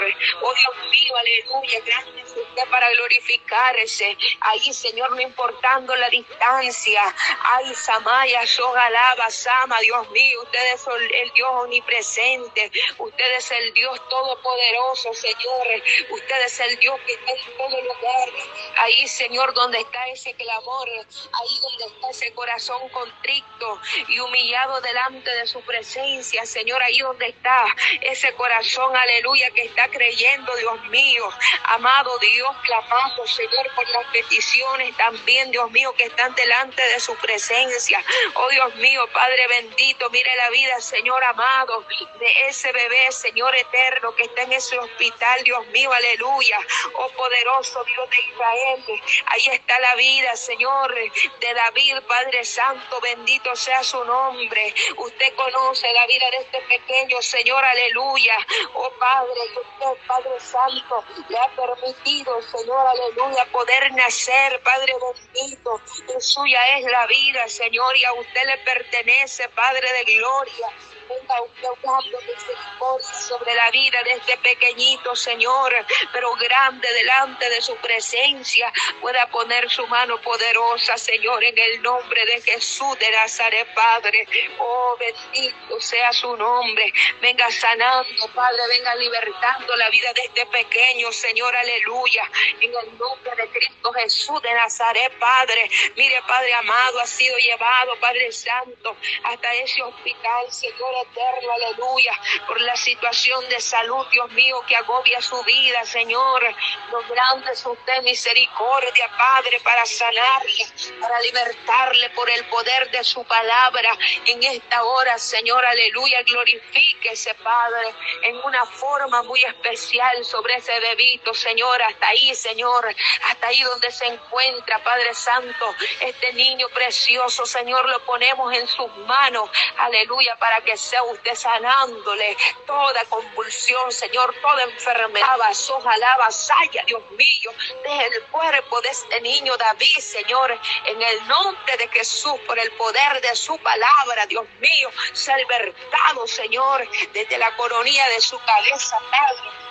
Oh 0.41 0.53
Dios 0.53 0.91
mío, 0.91 1.13
aleluya. 1.15 1.79
Grande 1.85 2.24
usted 2.41 2.69
para 2.69 2.89
glorificarse. 2.91 4.17
Ahí, 4.41 4.73
Señor, 4.73 5.11
no 5.11 5.21
importando 5.21 5.95
la 5.95 6.09
distancia. 6.09 7.01
Ay, 7.43 7.73
Samaya, 7.75 8.45
Sogalaba, 8.47 9.29
Sama, 9.29 9.79
Dios 9.79 10.09
mío. 10.11 10.41
Usted 10.43 10.73
es 10.73 10.85
el 10.87 11.31
Dios 11.33 11.49
omnipresente. 11.51 12.71
Usted 12.97 13.37
es 13.37 13.51
el 13.51 13.73
Dios 13.73 13.99
todopoderoso, 14.09 15.13
Señor. 15.13 15.67
Usted 16.09 16.41
es 16.45 16.59
el 16.59 16.77
Dios 16.79 16.99
que 17.05 17.13
está 17.13 17.31
en 17.31 17.57
todo 17.57 17.81
lugar. 17.81 18.29
Ahí, 18.77 19.07
Señor, 19.07 19.53
donde 19.53 19.79
está 19.79 20.07
ese 20.07 20.33
clamor. 20.33 20.89
Ahí 20.89 21.59
donde 21.61 21.85
está 21.95 22.09
ese 22.09 22.33
corazón 22.33 22.89
contrito 22.89 23.81
y 24.07 24.19
humillado 24.19 24.81
delante 24.81 25.29
de 25.31 25.47
su 25.47 25.61
presencia, 25.61 26.45
Señor. 26.45 26.81
Ahí 26.81 26.99
donde 26.99 27.27
está 27.27 27.65
ese 28.01 28.33
corazón, 28.33 28.95
aleluya, 28.95 29.49
que 29.51 29.63
está 29.65 29.87
creyendo, 29.89 30.55
Dios 30.55 30.83
mío. 30.85 31.29
Amado 31.63 32.17
Dios, 32.19 32.24
clamamos, 32.63 33.35
Señor, 33.35 33.67
por 33.75 33.87
las 33.89 34.05
peticiones 34.07 34.95
también, 34.97 35.51
Dios 35.51 35.69
mío, 35.71 35.93
que 35.97 36.05
están 36.05 36.33
delante 36.35 36.81
de 36.81 36.99
su 36.99 37.15
presencia. 37.17 38.03
Oh 38.35 38.49
Dios 38.49 38.75
mío, 38.75 39.07
Padre 39.13 39.47
bendito, 39.47 40.09
mire 40.09 40.35
la 40.35 40.49
vida, 40.49 40.79
Señor 40.81 41.23
amado, 41.23 41.85
de 42.19 42.47
ese 42.47 42.71
bebé, 42.71 43.11
Señor 43.11 43.55
eterno, 43.55 44.15
que 44.15 44.23
está 44.23 44.43
en 44.43 44.53
ese 44.53 44.77
hospital, 44.77 45.43
Dios 45.43 45.65
mío, 45.67 45.91
aleluya. 45.91 46.59
Oh 46.93 47.09
poderoso 47.09 47.83
Dios 47.83 48.09
de 48.09 48.21
Israel, 48.21 49.01
ahí 49.27 49.47
está 49.51 49.79
la 49.79 49.95
vida, 49.95 50.35
Señor, 50.35 50.93
de 50.93 51.53
David, 51.53 51.97
Padre 52.07 52.43
Santo, 52.43 52.99
bendito 53.01 53.55
sea 53.55 53.83
su 53.83 54.03
nombre. 54.03 54.73
Usted 54.97 55.35
conoce 55.35 55.91
la 55.93 56.05
vida 56.07 56.29
de 56.31 56.37
este 56.37 56.61
pequeño 56.61 57.21
Señor, 57.21 57.63
aleluya. 57.63 58.37
Oh 58.73 58.89
Padre, 58.99 59.33
que 59.53 59.59
usted, 59.59 60.07
Padre 60.07 60.39
Santo, 60.39 61.03
le 61.27 61.37
ha 61.37 61.47
permitido, 61.49 62.14
Señor, 62.23 62.87
aleluya, 62.87 63.45
poder 63.51 63.91
nacer, 63.93 64.61
Padre 64.63 64.93
bendito. 65.01 65.81
Y 66.07 66.21
suya 66.21 66.59
es 66.77 66.85
la 66.85 67.05
vida, 67.07 67.47
Señor, 67.49 67.97
y 67.97 68.05
a 68.05 68.13
usted 68.13 68.45
le 68.45 68.57
pertenece, 68.59 69.49
Padre 69.49 69.91
de 69.93 70.03
gloria 70.15 70.67
venga 71.07 71.41
usted 71.41 71.67
hablando 71.67 72.19
misericordia 72.21 73.13
sobre 73.13 73.55
la 73.55 73.71
vida 73.71 74.03
de 74.03 74.11
este 74.13 74.37
pequeñito 74.37 75.15
Señor, 75.15 75.73
pero 76.11 76.33
grande 76.33 76.91
delante 76.93 77.49
de 77.49 77.61
su 77.61 77.75
presencia, 77.77 78.71
pueda 79.01 79.27
poner 79.27 79.69
su 79.69 79.85
mano 79.87 80.19
poderosa, 80.21 80.97
Señor, 80.97 81.43
en 81.43 81.57
el 81.57 81.81
nombre 81.81 82.25
de 82.25 82.41
Jesús 82.41 82.97
de 82.99 83.09
Nazaret, 83.11 83.67
Padre. 83.73 84.27
Oh, 84.59 84.97
bendito 84.97 85.79
sea 85.79 86.11
su 86.13 86.35
nombre. 86.35 86.91
Venga 87.21 87.49
sanando, 87.51 88.27
Padre, 88.33 88.61
venga 88.69 88.95
libertando 88.95 89.75
la 89.75 89.89
vida 89.89 90.11
de 90.13 90.21
este 90.21 90.45
pequeño, 90.47 91.11
Señor, 91.11 91.55
aleluya. 91.55 92.29
En 92.61 92.73
el 92.73 92.97
nombre 92.97 93.35
de 93.35 93.47
Cristo 93.49 93.93
Jesús 93.93 94.41
de 94.41 94.53
Nazaret, 94.53 95.11
Padre. 95.19 95.69
Mire, 95.95 96.21
Padre 96.27 96.53
amado, 96.53 96.99
ha 96.99 97.07
sido 97.07 97.37
llevado, 97.37 97.95
Padre 97.99 98.31
Santo, 98.31 98.95
hasta 99.23 99.53
ese 99.53 99.81
hospital, 99.83 100.51
Señor 100.51 100.94
eterno, 101.01 101.51
aleluya, 101.53 102.19
por 102.47 102.59
la 102.61 102.75
situación 102.75 103.47
de 103.49 103.59
salud, 103.59 104.05
Dios 104.11 104.31
mío, 104.31 104.61
que 104.67 104.75
agobia 104.75 105.21
su 105.21 105.41
vida, 105.43 105.85
Señor. 105.85 106.43
Los 106.91 107.07
grandes 107.07 107.65
usted 107.65 108.01
misericordia, 108.03 109.09
Padre, 109.17 109.59
para 109.63 109.85
sanarle, 109.85 110.67
para 110.99 111.19
libertarle 111.21 112.09
por 112.11 112.29
el 112.29 112.45
poder 112.45 112.89
de 112.91 113.03
su 113.03 113.23
palabra 113.25 113.97
en 114.25 114.43
esta 114.43 114.83
hora, 114.83 115.17
Señor, 115.17 115.65
aleluya. 115.65 116.21
Glorifíquese, 116.23 117.33
Padre, 117.35 117.93
en 118.23 118.37
una 118.43 118.65
forma 118.65 119.23
muy 119.23 119.43
especial 119.43 120.23
sobre 120.25 120.55
ese 120.55 120.79
bebito, 120.79 121.33
Señor, 121.33 121.81
hasta 121.81 122.07
ahí, 122.07 122.33
Señor, 122.35 122.95
hasta 123.23 123.47
ahí 123.47 123.61
donde 123.61 123.91
se 123.91 124.05
encuentra, 124.05 124.83
Padre 124.83 125.13
Santo, 125.13 125.75
este 125.99 126.33
niño 126.33 126.67
precioso, 126.69 127.45
Señor, 127.45 127.87
lo 127.89 128.03
ponemos 128.05 128.53
en 128.53 128.67
sus 128.67 128.95
manos, 128.97 129.49
aleluya, 129.77 130.35
para 130.37 130.61
que 130.61 130.77
sea 130.85 131.03
usted 131.03 131.35
sanándole 131.35 132.37
toda 132.67 133.05
convulsión, 133.05 133.91
Señor, 133.91 134.33
toda 134.41 134.63
enfermedad, 134.63 135.37
ojalá 135.69 136.17
vasalla, 136.17 136.83
Dios 136.85 137.01
mío, 137.11 137.51
desde 137.83 138.17
el 138.17 138.23
cuerpo 138.25 138.81
de 138.81 138.89
este 138.89 139.21
niño 139.21 139.57
David, 139.57 139.99
Señor, 139.99 140.59
en 140.85 141.01
el 141.01 141.27
nombre 141.27 141.77
de 141.77 141.87
Jesús, 141.87 142.35
por 142.45 142.57
el 142.59 142.71
poder 142.73 143.21
de 143.21 143.35
su 143.35 143.57
palabra, 143.59 144.25
Dios 144.27 144.45
mío, 144.59 144.89
sea 145.13 145.37
libertado, 145.37 146.27
Señor, 146.27 146.87
desde 147.13 147.37
la 147.37 147.55
coronilla 147.55 148.07
de 148.09 148.21
su 148.21 148.37
cabeza, 148.39 148.99
Padre 149.09 149.64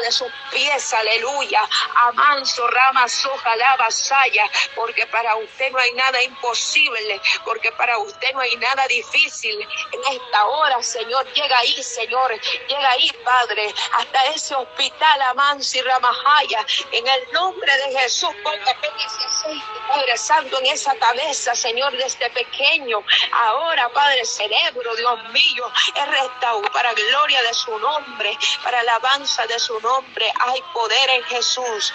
de 0.00 0.12
sus 0.12 0.30
pies, 0.50 0.92
aleluya. 0.92 1.68
Amanso, 1.94 2.66
rama, 2.68 3.08
soja, 3.08 3.56
lava, 3.56 3.90
saya, 3.90 4.50
porque 4.74 5.06
para 5.06 5.36
usted 5.36 5.70
no 5.72 5.78
hay 5.78 5.92
nada 5.92 6.22
imposible, 6.22 7.20
porque 7.44 7.70
para 7.72 7.98
usted 7.98 8.32
no 8.32 8.40
hay 8.40 8.56
nada 8.56 8.86
difícil. 8.88 9.60
En 9.92 10.14
esta 10.14 10.46
hora, 10.46 10.82
Señor, 10.82 11.26
llega 11.32 11.58
ahí, 11.58 11.82
Señor, 11.82 12.38
llega 12.68 12.90
ahí, 12.90 13.10
Padre, 13.24 13.72
hasta 13.92 14.26
ese 14.26 14.54
hospital, 14.54 15.22
Amanso 15.22 15.78
y 15.78 15.82
Ramajaya, 15.82 16.66
en 16.92 17.06
el 17.06 17.32
nombre 17.32 17.76
de 17.76 17.98
Jesús, 17.98 18.30
ponga 18.42 18.72
ese 18.82 19.24
aceite, 19.24 19.64
Padre 19.88 20.16
Santo, 20.18 20.58
en 20.60 20.66
esa 20.66 20.94
cabeza, 20.96 21.54
Señor, 21.54 21.96
de 21.96 22.04
este 22.04 22.28
pequeño. 22.30 23.02
Ahora, 23.32 23.88
Padre, 23.90 24.24
cerebro, 24.24 24.94
Dios 24.96 25.22
mío, 25.30 25.72
es 25.94 26.08
restaurado 26.08 26.62
para 26.72 26.92
gloria 26.92 27.42
de 27.42 27.54
su 27.54 27.78
nombre, 27.78 28.36
para 28.62 28.80
alabanza 28.80 29.46
de 29.46 29.53
su 29.58 29.78
nombre. 29.80 30.32
Hay 30.40 30.62
poder 30.72 31.10
en 31.10 31.22
Jesús. 31.24 31.92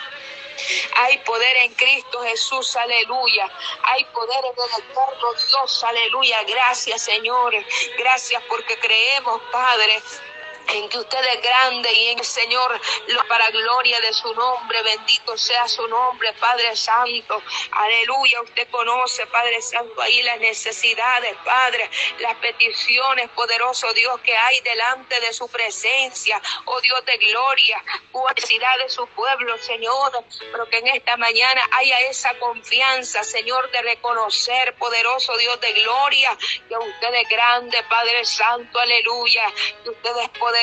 Hay 0.97 1.17
poder 1.19 1.55
en 1.57 1.73
Cristo 1.73 2.21
Jesús, 2.21 2.75
aleluya. 2.75 3.49
Hay 3.83 4.03
poder 4.05 4.43
en 4.43 4.51
el 4.51 4.83
eterno 4.83 5.33
Dios, 5.47 5.83
aleluya. 5.83 6.43
Gracias, 6.43 7.01
Señor. 7.01 7.53
Gracias 7.97 8.43
porque 8.49 8.77
creemos, 8.77 9.41
Padre 9.51 10.01
en 10.73 10.89
que 10.89 10.99
usted 10.99 11.23
es 11.33 11.41
grande 11.41 11.91
y 11.91 12.07
en 12.09 12.19
el 12.19 12.25
Señor, 12.25 12.79
para 13.27 13.49
gloria 13.49 13.99
de 14.01 14.13
su 14.13 14.33
nombre, 14.33 14.81
bendito 14.83 15.37
sea 15.37 15.67
su 15.67 15.87
nombre, 15.87 16.33
Padre 16.33 16.75
Santo, 16.75 17.41
aleluya, 17.71 18.41
usted 18.41 18.67
conoce, 18.69 19.25
Padre 19.27 19.61
Santo, 19.61 20.01
ahí 20.01 20.21
las 20.23 20.39
necesidades, 20.39 21.35
Padre, 21.43 21.89
las 22.19 22.35
peticiones, 22.35 23.29
poderoso 23.29 23.91
Dios, 23.93 24.19
que 24.21 24.35
hay 24.35 24.59
delante 24.61 25.19
de 25.19 25.33
su 25.33 25.47
presencia, 25.49 26.41
oh 26.65 26.79
Dios 26.81 27.03
de 27.05 27.17
gloria, 27.17 27.83
necesidad 28.35 28.77
de 28.83 28.89
su 28.89 29.07
pueblo, 29.07 29.57
Señor, 29.57 30.11
pero 30.51 30.67
que 30.69 30.77
en 30.77 30.87
esta 30.87 31.17
mañana 31.17 31.61
haya 31.71 31.99
esa 32.01 32.33
confianza, 32.35 33.23
Señor, 33.23 33.69
de 33.71 33.81
reconocer, 33.81 34.75
poderoso 34.75 35.35
Dios 35.37 35.59
de 35.61 35.73
gloria, 35.73 36.37
que 36.67 36.77
usted 36.77 37.13
es 37.13 37.29
grande, 37.29 37.83
Padre 37.89 38.23
Santo, 38.25 38.79
aleluya, 38.79 39.43
que 39.83 39.89
usted 39.89 40.17
es 40.17 40.29
poderoso 40.29 40.58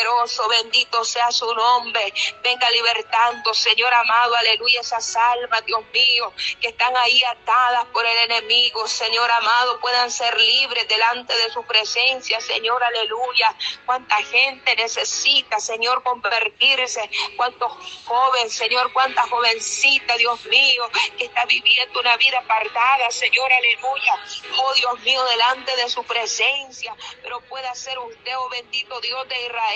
bendito 0.48 1.04
sea 1.04 1.30
su 1.30 1.52
nombre. 1.54 2.12
Venga 2.42 2.70
libertando, 2.70 3.52
Señor 3.54 3.92
amado, 3.92 4.34
aleluya, 4.36 4.80
esas 4.80 5.16
almas, 5.16 5.64
Dios 5.64 5.82
mío, 5.92 6.32
que 6.60 6.68
están 6.68 6.96
ahí 6.96 7.22
atadas 7.24 7.86
por 7.86 8.04
el 8.04 8.18
enemigo, 8.30 8.86
Señor 8.88 9.30
amado, 9.30 9.80
puedan 9.80 10.10
ser 10.10 10.38
libres 10.40 10.88
delante 10.88 11.36
de 11.36 11.50
su 11.50 11.62
presencia, 11.64 12.40
Señor, 12.40 12.82
aleluya. 12.82 13.54
Cuánta 13.84 14.16
gente 14.22 14.76
necesita, 14.76 15.60
Señor, 15.60 16.02
convertirse, 16.02 17.08
cuántos 17.36 17.72
jóvenes, 18.04 18.54
Señor, 18.54 18.92
cuánta 18.92 19.22
jovencita, 19.28 20.16
Dios 20.16 20.44
mío, 20.46 20.84
que 21.18 21.24
está 21.24 21.44
viviendo 21.46 22.00
una 22.00 22.16
vida 22.16 22.38
apartada, 22.38 23.10
Señor, 23.10 23.50
aleluya. 23.52 24.14
Oh 24.58 24.72
Dios 24.74 25.00
mío, 25.00 25.24
delante 25.24 25.76
de 25.76 25.88
su 25.88 26.02
presencia, 26.04 26.94
pero 27.22 27.40
pueda 27.42 27.74
ser 27.74 27.98
usted, 27.98 28.36
oh 28.38 28.48
bendito 28.48 29.00
Dios 29.00 29.28
de 29.28 29.46
Israel 29.46 29.75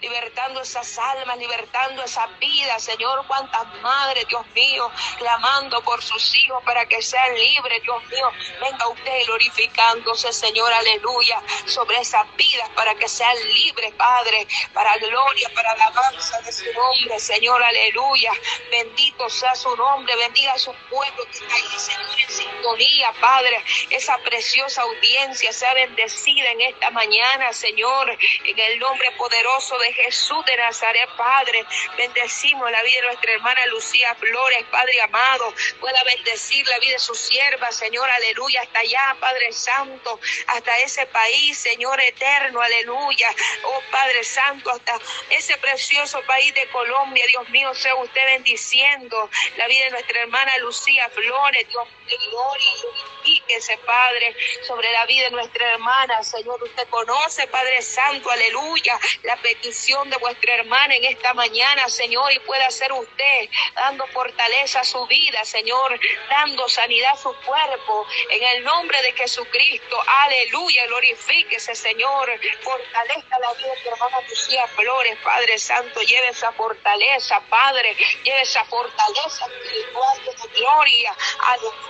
libertando 0.00 0.60
esas 0.60 0.98
almas, 0.98 1.38
libertando 1.38 2.02
esa 2.02 2.26
vida, 2.38 2.78
Señor, 2.78 3.24
cuántas 3.26 3.66
madres, 3.82 4.26
Dios 4.28 4.46
mío, 4.54 4.90
clamando 5.18 5.82
por 5.82 6.02
sus 6.02 6.34
hijos 6.36 6.62
para 6.64 6.86
que 6.86 7.02
sean 7.02 7.34
libres, 7.34 7.82
Dios 7.82 8.04
mío, 8.06 8.30
venga 8.60 8.88
usted 8.88 9.26
glorificándose, 9.26 10.32
Señor, 10.32 10.72
aleluya, 10.72 11.42
sobre 11.66 11.98
esas 11.98 12.24
vidas 12.36 12.68
para 12.70 12.94
que 12.94 13.08
sean 13.08 13.36
libres, 13.52 13.92
Padre, 13.94 14.46
para 14.72 14.96
gloria, 14.98 15.50
para 15.54 15.72
alabanza 15.72 16.40
de 16.42 16.52
su 16.52 16.64
nombre, 16.72 17.18
Señor, 17.18 17.62
aleluya, 17.62 18.32
bendito 18.70 19.28
sea 19.28 19.54
su 19.54 19.74
nombre, 19.76 20.16
bendiga 20.16 20.52
a 20.52 20.58
su 20.58 20.72
pueblo 20.90 21.24
que 21.26 21.38
está 21.38 21.54
ahí, 21.54 21.78
Señor, 21.78 22.20
en 22.20 22.30
sintonía, 22.30 23.12
Padre, 23.20 23.62
esa 23.90 24.18
preciosa 24.18 24.82
audiencia 24.82 25.52
sea 25.52 25.74
bendecida 25.74 26.50
en 26.50 26.60
esta 26.62 26.90
mañana, 26.90 27.52
Señor, 27.52 28.16
en 28.44 28.58
el 28.58 28.78
nombre 28.78 29.10
poderoso 29.12 29.25
poderoso 29.26 29.76
de 29.78 29.92
Jesús 29.92 30.44
de 30.44 30.56
Nazaret, 30.56 31.08
Padre. 31.16 31.64
Bendecimos 31.96 32.70
la 32.70 32.80
vida 32.82 33.00
de 33.00 33.06
nuestra 33.08 33.32
hermana 33.32 33.66
Lucía 33.66 34.14
Flores, 34.14 34.64
Padre 34.70 35.00
amado. 35.00 35.52
Pueda 35.80 36.02
bendecir 36.04 36.66
la 36.68 36.78
vida 36.78 36.92
de 36.92 36.98
su 37.00 37.14
sierva, 37.14 37.72
Señor, 37.72 38.08
aleluya, 38.08 38.60
hasta 38.62 38.78
allá, 38.80 39.16
Padre 39.18 39.52
Santo, 39.52 40.20
hasta 40.46 40.78
ese 40.78 41.06
país, 41.06 41.58
Señor 41.58 42.00
eterno, 42.00 42.60
aleluya. 42.60 43.28
Oh 43.64 43.82
Padre 43.90 44.22
Santo, 44.22 44.70
hasta 44.70 44.96
ese 45.30 45.56
precioso 45.58 46.22
país 46.22 46.54
de 46.54 46.68
Colombia, 46.68 47.24
Dios 47.26 47.48
mío, 47.50 47.74
sea 47.74 47.96
usted 47.96 48.24
bendiciendo 48.26 49.28
la 49.56 49.66
vida 49.66 49.86
de 49.86 49.90
nuestra 49.90 50.20
hermana 50.20 50.56
Lucía 50.58 51.08
Flores, 51.10 51.66
Dios 51.68 51.88
gloria, 52.30 53.35
glorifíquese, 53.56 53.78
Padre, 53.86 54.36
sobre 54.66 54.90
la 54.92 55.06
vida 55.06 55.24
de 55.24 55.30
nuestra 55.30 55.72
hermana, 55.72 56.22
Señor. 56.22 56.62
Usted 56.62 56.88
conoce, 56.88 57.46
Padre 57.48 57.82
Santo, 57.82 58.30
aleluya, 58.30 58.98
la 59.22 59.36
petición 59.36 60.08
de 60.10 60.16
vuestra 60.18 60.54
hermana 60.54 60.94
en 60.96 61.04
esta 61.04 61.32
mañana, 61.34 61.88
Señor, 61.88 62.32
y 62.32 62.38
pueda 62.40 62.70
ser 62.70 62.92
usted 62.92 63.48
dando 63.74 64.06
fortaleza 64.08 64.80
a 64.80 64.84
su 64.84 65.06
vida, 65.06 65.44
Señor, 65.44 65.98
dando 66.28 66.68
sanidad 66.68 67.12
a 67.12 67.16
su 67.16 67.34
cuerpo, 67.44 68.06
en 68.30 68.42
el 68.42 68.64
nombre 68.64 69.00
de 69.02 69.12
Jesucristo, 69.12 70.02
aleluya, 70.24 70.86
glorifíquese, 70.86 71.74
Señor, 71.74 72.30
fortalezca 72.62 73.38
la 73.38 73.52
vida 73.54 73.68
de 73.68 73.82
tu 73.82 73.88
hermana 73.90 74.20
Lucía 74.28 74.66
Flores, 74.68 75.16
Padre 75.22 75.58
Santo, 75.58 76.00
lleve 76.02 76.28
esa 76.28 76.52
fortaleza, 76.52 77.40
Padre, 77.48 77.96
lleve 78.24 78.42
esa 78.42 78.64
fortaleza 78.64 79.46
espiritual 79.46 80.24
de 80.24 80.48
gloria, 80.58 81.16
aleluya, 81.40 81.86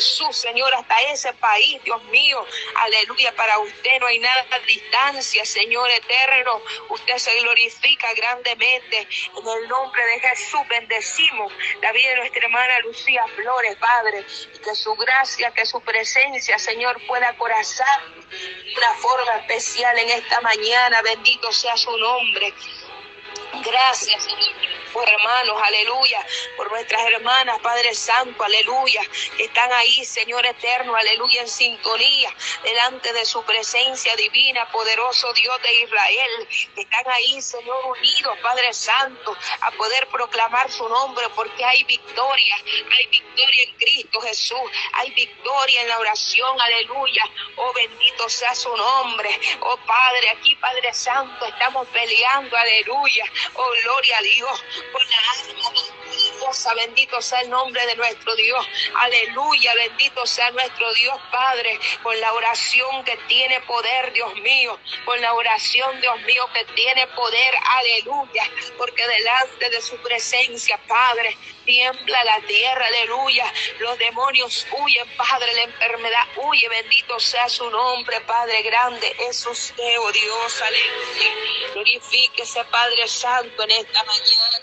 Jesús, 0.00 0.34
Señor, 0.34 0.72
hasta 0.72 0.98
ese 1.12 1.30
país, 1.34 1.78
Dios 1.84 2.02
mío, 2.04 2.42
aleluya, 2.74 3.36
para 3.36 3.58
usted 3.58 4.00
no 4.00 4.06
hay 4.06 4.18
nada 4.18 4.46
a 4.50 4.58
distancia, 4.60 5.44
Señor. 5.44 5.90
Eterno, 5.90 6.62
usted 6.88 7.18
se 7.18 7.38
glorifica 7.40 8.10
grandemente. 8.14 9.06
En 9.36 9.46
el 9.46 9.68
nombre 9.68 10.02
de 10.06 10.20
Jesús 10.20 10.60
bendecimos 10.70 11.52
la 11.82 11.92
vida 11.92 12.08
de 12.08 12.16
nuestra 12.16 12.40
hermana 12.40 12.78
Lucía 12.80 13.26
Flores, 13.36 13.76
Padre, 13.76 14.24
y 14.54 14.58
que 14.58 14.74
su 14.74 14.94
gracia, 14.94 15.50
que 15.50 15.66
su 15.66 15.82
presencia, 15.82 16.58
Señor, 16.58 16.98
pueda 17.06 17.36
corazar 17.36 18.00
de 18.14 18.74
una 18.78 18.94
forma 18.94 19.36
especial 19.36 19.98
en 19.98 20.08
esta 20.08 20.40
mañana. 20.40 21.02
Bendito 21.02 21.52
sea 21.52 21.76
su 21.76 21.94
nombre. 21.94 22.54
Gracias, 23.62 24.24
Señor 24.24 24.80
por 24.92 25.08
hermanos, 25.08 25.60
aleluya, 25.62 26.26
por 26.56 26.70
nuestras 26.70 27.02
hermanas, 27.02 27.58
Padre 27.60 27.94
Santo, 27.94 28.42
aleluya, 28.42 29.02
que 29.36 29.44
están 29.44 29.72
ahí, 29.72 30.04
Señor 30.04 30.44
eterno, 30.46 30.94
aleluya, 30.94 31.42
en 31.42 31.48
sintonía, 31.48 32.34
delante 32.62 33.12
de 33.12 33.24
su 33.24 33.42
presencia 33.44 34.14
divina, 34.16 34.70
poderoso 34.70 35.32
Dios 35.32 35.62
de 35.62 35.74
Israel, 35.84 36.48
que 36.74 36.82
están 36.82 37.04
ahí, 37.12 37.40
Señor, 37.40 37.84
unidos, 37.86 38.38
Padre 38.42 38.72
Santo, 38.72 39.36
a 39.60 39.70
poder 39.72 40.06
proclamar 40.08 40.70
su 40.70 40.88
nombre, 40.88 41.26
porque 41.34 41.64
hay 41.64 41.84
victoria, 41.84 42.56
hay 42.56 43.06
victoria 43.06 43.62
en 43.64 43.76
Cristo 43.76 44.20
Jesús, 44.20 44.70
hay 44.94 45.10
victoria 45.12 45.82
en 45.82 45.88
la 45.88 45.98
oración, 45.98 46.60
aleluya, 46.60 47.24
oh 47.56 47.72
bendito 47.72 48.28
sea 48.28 48.54
su 48.54 48.74
nombre, 48.76 49.38
oh 49.60 49.76
Padre, 49.86 50.30
aquí 50.30 50.54
Padre 50.56 50.92
Santo, 50.92 51.46
estamos 51.46 51.86
peleando, 51.88 52.56
aleluya, 52.56 53.24
oh 53.54 53.70
gloria 53.82 54.18
a 54.18 54.22
Dios, 54.22 54.64
con 54.88 56.09
poderosa. 56.40 56.74
Bendito 56.74 57.20
sea 57.20 57.40
el 57.40 57.50
nombre 57.50 57.84
de 57.86 57.96
nuestro 57.96 58.34
Dios. 58.36 58.66
Aleluya. 58.94 59.74
Bendito 59.74 60.26
sea 60.26 60.50
nuestro 60.50 60.92
Dios 60.94 61.18
Padre. 61.30 61.78
Con 62.02 62.18
la 62.20 62.32
oración 62.32 63.04
que 63.04 63.16
tiene 63.28 63.60
poder, 63.62 64.12
Dios 64.12 64.34
mío. 64.36 64.78
Con 65.04 65.20
la 65.20 65.32
oración, 65.34 66.00
Dios 66.00 66.20
mío, 66.22 66.46
que 66.54 66.64
tiene 66.74 67.06
poder. 67.08 67.54
Aleluya. 67.64 68.50
Porque 68.76 69.06
delante 69.06 69.70
de 69.70 69.82
su 69.82 69.96
presencia, 69.98 70.78
Padre, 70.88 71.36
tiembla 71.64 72.24
la 72.24 72.40
tierra, 72.46 72.86
aleluya. 72.86 73.52
Los 73.78 73.98
demonios 73.98 74.66
huyen, 74.72 75.06
Padre, 75.16 75.54
la 75.54 75.62
enfermedad 75.62 76.26
huye, 76.36 76.68
bendito 76.68 77.20
sea 77.20 77.48
su 77.48 77.68
nombre, 77.70 78.20
Padre 78.22 78.62
grande, 78.62 79.14
es 79.28 79.46
usted, 79.46 79.98
oh 80.00 80.12
Dios, 80.12 80.62
aleluya. 80.62 81.72
Glorifíquese, 81.72 82.64
Padre 82.64 83.06
Santo, 83.06 83.62
en 83.62 83.70
esta 83.70 84.04
mañana, 84.04 84.60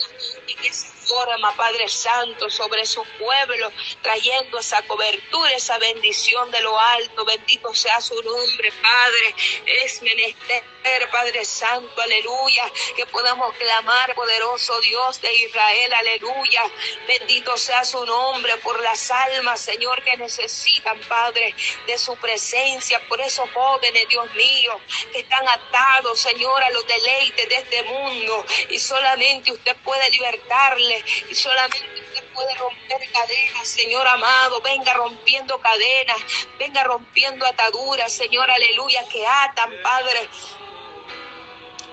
en 0.48 0.66
esa 0.66 0.88
forma, 1.08 1.56
Padre 1.56 1.67
Padre 1.68 1.90
Santo, 1.90 2.50
sobre 2.50 2.86
su 2.86 3.04
pueblo, 3.20 3.70
trayendo 4.02 4.58
esa 4.58 4.82
cobertura, 4.84 5.52
esa 5.52 5.78
bendición 5.78 6.50
de 6.50 6.62
lo 6.62 6.80
alto. 6.80 7.26
Bendito 7.26 7.76
sea 7.76 8.00
su 8.00 8.16
nombre, 8.24 8.72
Padre. 8.82 9.36
Es 9.66 10.02
menester, 10.02 10.64
Padre 11.12 11.44
Santo, 11.44 12.02
aleluya, 12.02 12.72
que 12.96 13.06
podamos 13.08 13.54
clamar, 13.56 14.16
poderoso 14.16 14.80
Dios 14.80 15.20
de 15.20 15.34
Israel, 15.34 15.94
aleluya. 15.94 16.64
Bendito 17.06 17.58
sea 17.58 17.84
su 17.84 18.06
nombre 18.06 18.56
por 18.58 18.82
las 18.82 19.12
almas, 19.12 19.60
Señor, 19.60 20.02
que 20.06 20.16
necesitan, 20.16 20.98
Padre, 21.02 21.54
de 21.86 21.98
su 21.98 22.16
presencia, 22.16 23.06
por 23.10 23.20
esos 23.20 23.50
jóvenes, 23.52 24.08
Dios 24.08 24.34
mío, 24.36 24.80
que 25.12 25.20
están 25.20 25.46
atados, 25.50 26.18
Señor, 26.22 26.64
a 26.64 26.70
los 26.70 26.88
deleites 26.88 27.50
de 27.50 27.56
este 27.56 27.84
mundo 27.84 28.46
y 28.70 28.80
solamente 28.80 29.52
usted 29.52 29.76
puede 29.84 30.10
libertarle 30.12 31.04
y 31.30 31.36
solamente 31.36 31.57
usted 31.66 32.24
puede 32.34 32.54
romper 32.56 33.12
cadenas, 33.12 33.68
Señor 33.68 34.08
amado, 34.08 34.62
venga 34.62 34.94
rompiendo 34.94 35.60
cadenas, 35.60 36.18
venga 36.60 36.84
rompiendo 36.84 37.46
ataduras, 37.46 38.12
Señor, 38.12 38.50
aleluya, 38.50 39.04
que 39.10 39.26
atan, 39.26 39.72
Padre, 39.82 40.30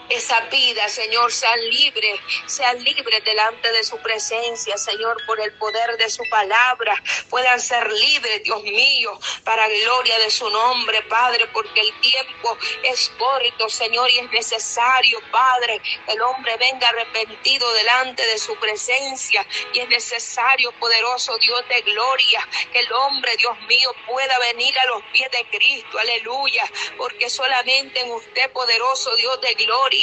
esa 0.08 0.40
vida, 0.42 0.88
Señor, 0.88 1.32
sean 1.32 1.58
libres, 1.70 2.20
sean 2.46 2.82
libres 2.82 3.24
delante 3.24 3.72
de 3.72 3.84
su 3.84 3.96
presencia, 3.98 4.76
Señor, 4.76 5.16
por 5.26 5.40
el 5.40 5.52
poder 5.54 5.96
de 5.96 6.10
su 6.10 6.22
palabra, 6.30 7.02
puedan 7.30 7.60
ser 7.60 7.90
libres, 7.90 8.42
Dios 8.42 8.62
mío, 8.62 9.18
para 9.44 9.66
gloria 9.68 10.18
de 10.18 10.30
su 10.30 10.48
nombre, 10.50 11.02
Padre, 11.02 11.46
porque 11.52 11.80
el 11.80 12.00
tiempo 12.00 12.58
es 12.82 13.10
corto, 13.18 13.68
Señor, 13.68 14.10
y 14.10 14.18
es 14.18 14.30
necesario, 14.30 15.18
Padre, 15.30 15.80
que 15.80 16.12
el 16.12 16.20
hombre 16.22 16.56
venga 16.58 16.88
arrepentido 16.88 17.72
delante 17.72 18.26
de 18.26 18.38
su 18.38 18.54
presencia, 18.56 19.46
y 19.72 19.80
es 19.80 19.88
necesario, 19.88 20.72
poderoso 20.78 21.36
Dios 21.38 21.62
de 21.68 21.80
gloria, 21.82 22.46
que 22.72 22.80
el 22.80 22.92
hombre, 22.92 23.36
Dios 23.38 23.58
mío, 23.68 23.90
pueda 24.06 24.38
venir 24.38 24.78
a 24.78 24.86
los 24.86 25.02
pies 25.12 25.30
de 25.30 25.46
Cristo, 25.50 25.98
aleluya, 25.98 26.70
porque 26.96 27.30
solamente 27.30 28.00
en 28.00 28.12
usted, 28.12 28.50
poderoso 28.52 29.14
Dios 29.16 29.40
de 29.40 29.54
gloria, 29.54 29.93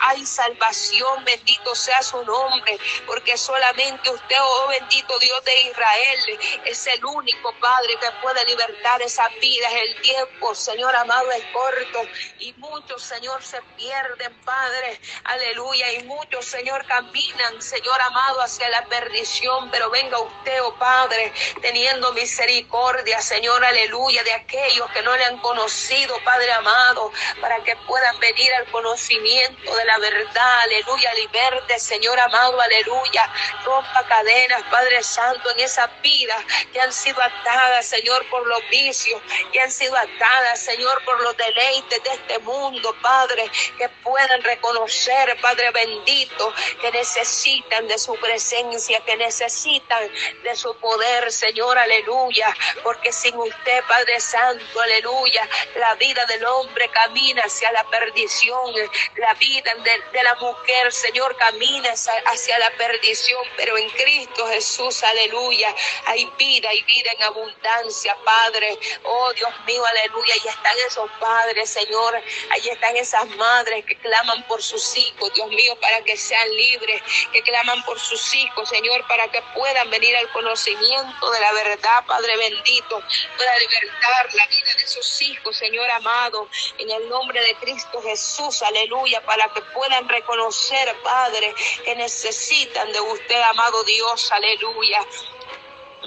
hay 0.00 0.24
salvación, 0.24 1.24
bendito 1.24 1.74
sea 1.74 2.02
su 2.02 2.22
nombre, 2.24 2.78
porque 3.06 3.36
solamente 3.36 4.10
usted, 4.10 4.36
oh 4.40 4.68
bendito 4.68 5.18
Dios 5.18 5.44
de 5.44 5.62
Israel, 5.62 6.38
es 6.64 6.86
el 6.86 7.04
único 7.04 7.52
Padre 7.60 7.96
que 8.00 8.10
puede 8.22 8.44
libertar 8.44 9.00
esa 9.02 9.28
vida. 9.40 9.68
Es 9.68 9.82
el 9.82 10.02
tiempo, 10.02 10.54
Señor 10.54 10.94
amado, 10.96 11.30
es 11.32 11.44
corto 11.52 12.02
y 12.38 12.52
muchos, 12.54 13.02
Señor, 13.02 13.42
se 13.42 13.60
pierden, 13.76 14.34
Padre, 14.44 15.00
aleluya, 15.24 15.92
y 15.92 16.04
muchos, 16.04 16.44
Señor, 16.44 16.84
caminan, 16.86 17.60
Señor 17.60 18.00
amado, 18.00 18.40
hacia 18.42 18.68
la 18.68 18.84
perdición, 18.86 19.70
pero 19.70 19.90
venga 19.90 20.18
usted, 20.18 20.62
oh 20.62 20.74
Padre, 20.78 21.32
teniendo 21.60 22.12
misericordia, 22.12 23.20
Señor, 23.20 23.64
aleluya, 23.64 24.22
de 24.24 24.32
aquellos 24.32 24.90
que 24.90 25.02
no 25.02 25.16
le 25.16 25.24
han 25.24 25.38
conocido, 25.38 26.16
Padre 26.24 26.52
amado, 26.52 27.12
para 27.40 27.62
que 27.64 27.76
puedan 27.86 28.18
venir 28.20 28.52
al 28.54 28.70
conocimiento 28.70 29.37
de 29.38 29.84
la 29.84 29.98
verdad, 29.98 30.60
aleluya, 30.62 31.14
liberte, 31.14 31.78
Señor 31.78 32.18
amado, 32.18 32.60
aleluya, 32.60 33.30
rompa 33.64 34.04
cadenas, 34.06 34.62
Padre 34.70 35.02
Santo, 35.02 35.50
en 35.52 35.60
esas 35.60 35.88
vidas 36.02 36.44
que 36.72 36.80
han 36.80 36.92
sido 36.92 37.20
atadas, 37.22 37.86
Señor, 37.86 38.28
por 38.30 38.46
los 38.46 38.60
vicios, 38.70 39.20
que 39.52 39.60
han 39.60 39.70
sido 39.70 39.96
atadas, 39.96 40.60
Señor, 40.60 41.04
por 41.04 41.20
los 41.22 41.36
deleites 41.36 42.02
de 42.02 42.10
este 42.10 42.38
mundo, 42.40 42.94
Padre, 43.00 43.50
que 43.76 43.88
puedan 44.02 44.42
reconocer, 44.42 45.40
Padre 45.40 45.70
bendito, 45.70 46.52
que 46.80 46.90
necesitan 46.90 47.86
de 47.86 47.98
su 47.98 48.14
presencia, 48.16 49.00
que 49.04 49.16
necesitan 49.16 50.10
de 50.42 50.56
su 50.56 50.76
poder, 50.78 51.30
Señor, 51.30 51.78
aleluya, 51.78 52.54
porque 52.82 53.12
sin 53.12 53.36
usted, 53.36 53.84
Padre 53.88 54.20
Santo, 54.20 54.80
aleluya, 54.80 55.48
la 55.76 55.94
vida 55.94 56.24
del 56.26 56.44
hombre 56.44 56.88
camina 56.90 57.42
hacia 57.42 57.70
la 57.72 57.84
perdición, 57.84 58.74
la 59.16 59.27
vida 59.34 59.74
de, 60.12 60.22
la 60.22 60.34
mujer, 60.36 60.92
Señor, 60.92 61.36
camina 61.36 61.90
hacia 61.90 62.58
la 62.58 62.70
perdición, 62.72 63.42
pero 63.56 63.76
en 63.76 63.88
Cristo 63.90 64.46
Jesús, 64.48 65.02
aleluya, 65.02 65.74
hay 66.06 66.30
vida, 66.38 66.68
hay 66.70 66.82
vida 66.82 67.10
en 67.12 67.22
abundancia, 67.24 68.16
Padre. 68.24 68.78
Oh 69.04 69.32
Dios 69.32 69.50
mío, 69.66 69.84
aleluya, 69.84 70.34
ahí 70.34 70.48
están 70.48 70.76
esos 70.86 71.10
padres, 71.20 71.70
Señor, 71.70 72.22
ahí 72.50 72.68
están 72.68 72.96
esas 72.96 73.26
madres 73.36 73.84
que 73.84 73.96
claman 73.96 74.46
por 74.46 74.62
sus 74.62 74.96
hijos, 74.96 75.32
Dios 75.34 75.48
mío, 75.48 75.78
para 75.80 76.02
que 76.02 76.16
sean 76.16 76.48
libres, 76.50 77.02
que 77.32 77.42
claman 77.42 77.82
por 77.84 77.98
sus 78.00 78.34
hijos, 78.34 78.68
Señor, 78.68 79.06
para 79.06 79.28
que 79.28 79.42
puedan 79.54 79.90
venir 79.90 80.16
al 80.16 80.30
conocimiento 80.32 81.30
de 81.30 81.40
la 81.40 81.52
verdad, 81.52 82.04
Padre 82.06 82.36
bendito, 82.36 83.02
para 83.36 83.58
libertar 83.58 84.34
la 84.34 84.46
vida 84.46 84.74
de 84.78 84.86
sus 84.86 85.22
hijos, 85.22 85.56
Señor 85.56 85.90
amado, 85.90 86.48
en 86.78 86.90
el 86.90 87.08
nombre 87.08 87.40
de 87.40 87.54
Cristo 87.56 88.02
Jesús, 88.02 88.62
aleluya 88.62 89.17
para 89.26 89.48
que 89.52 89.62
puedan 89.74 90.08
reconocer, 90.08 90.96
Padre, 91.02 91.54
que 91.84 91.94
necesitan 91.96 92.92
de 92.92 93.00
usted, 93.00 93.40
amado 93.42 93.82
Dios, 93.84 94.30
aleluya. 94.32 95.06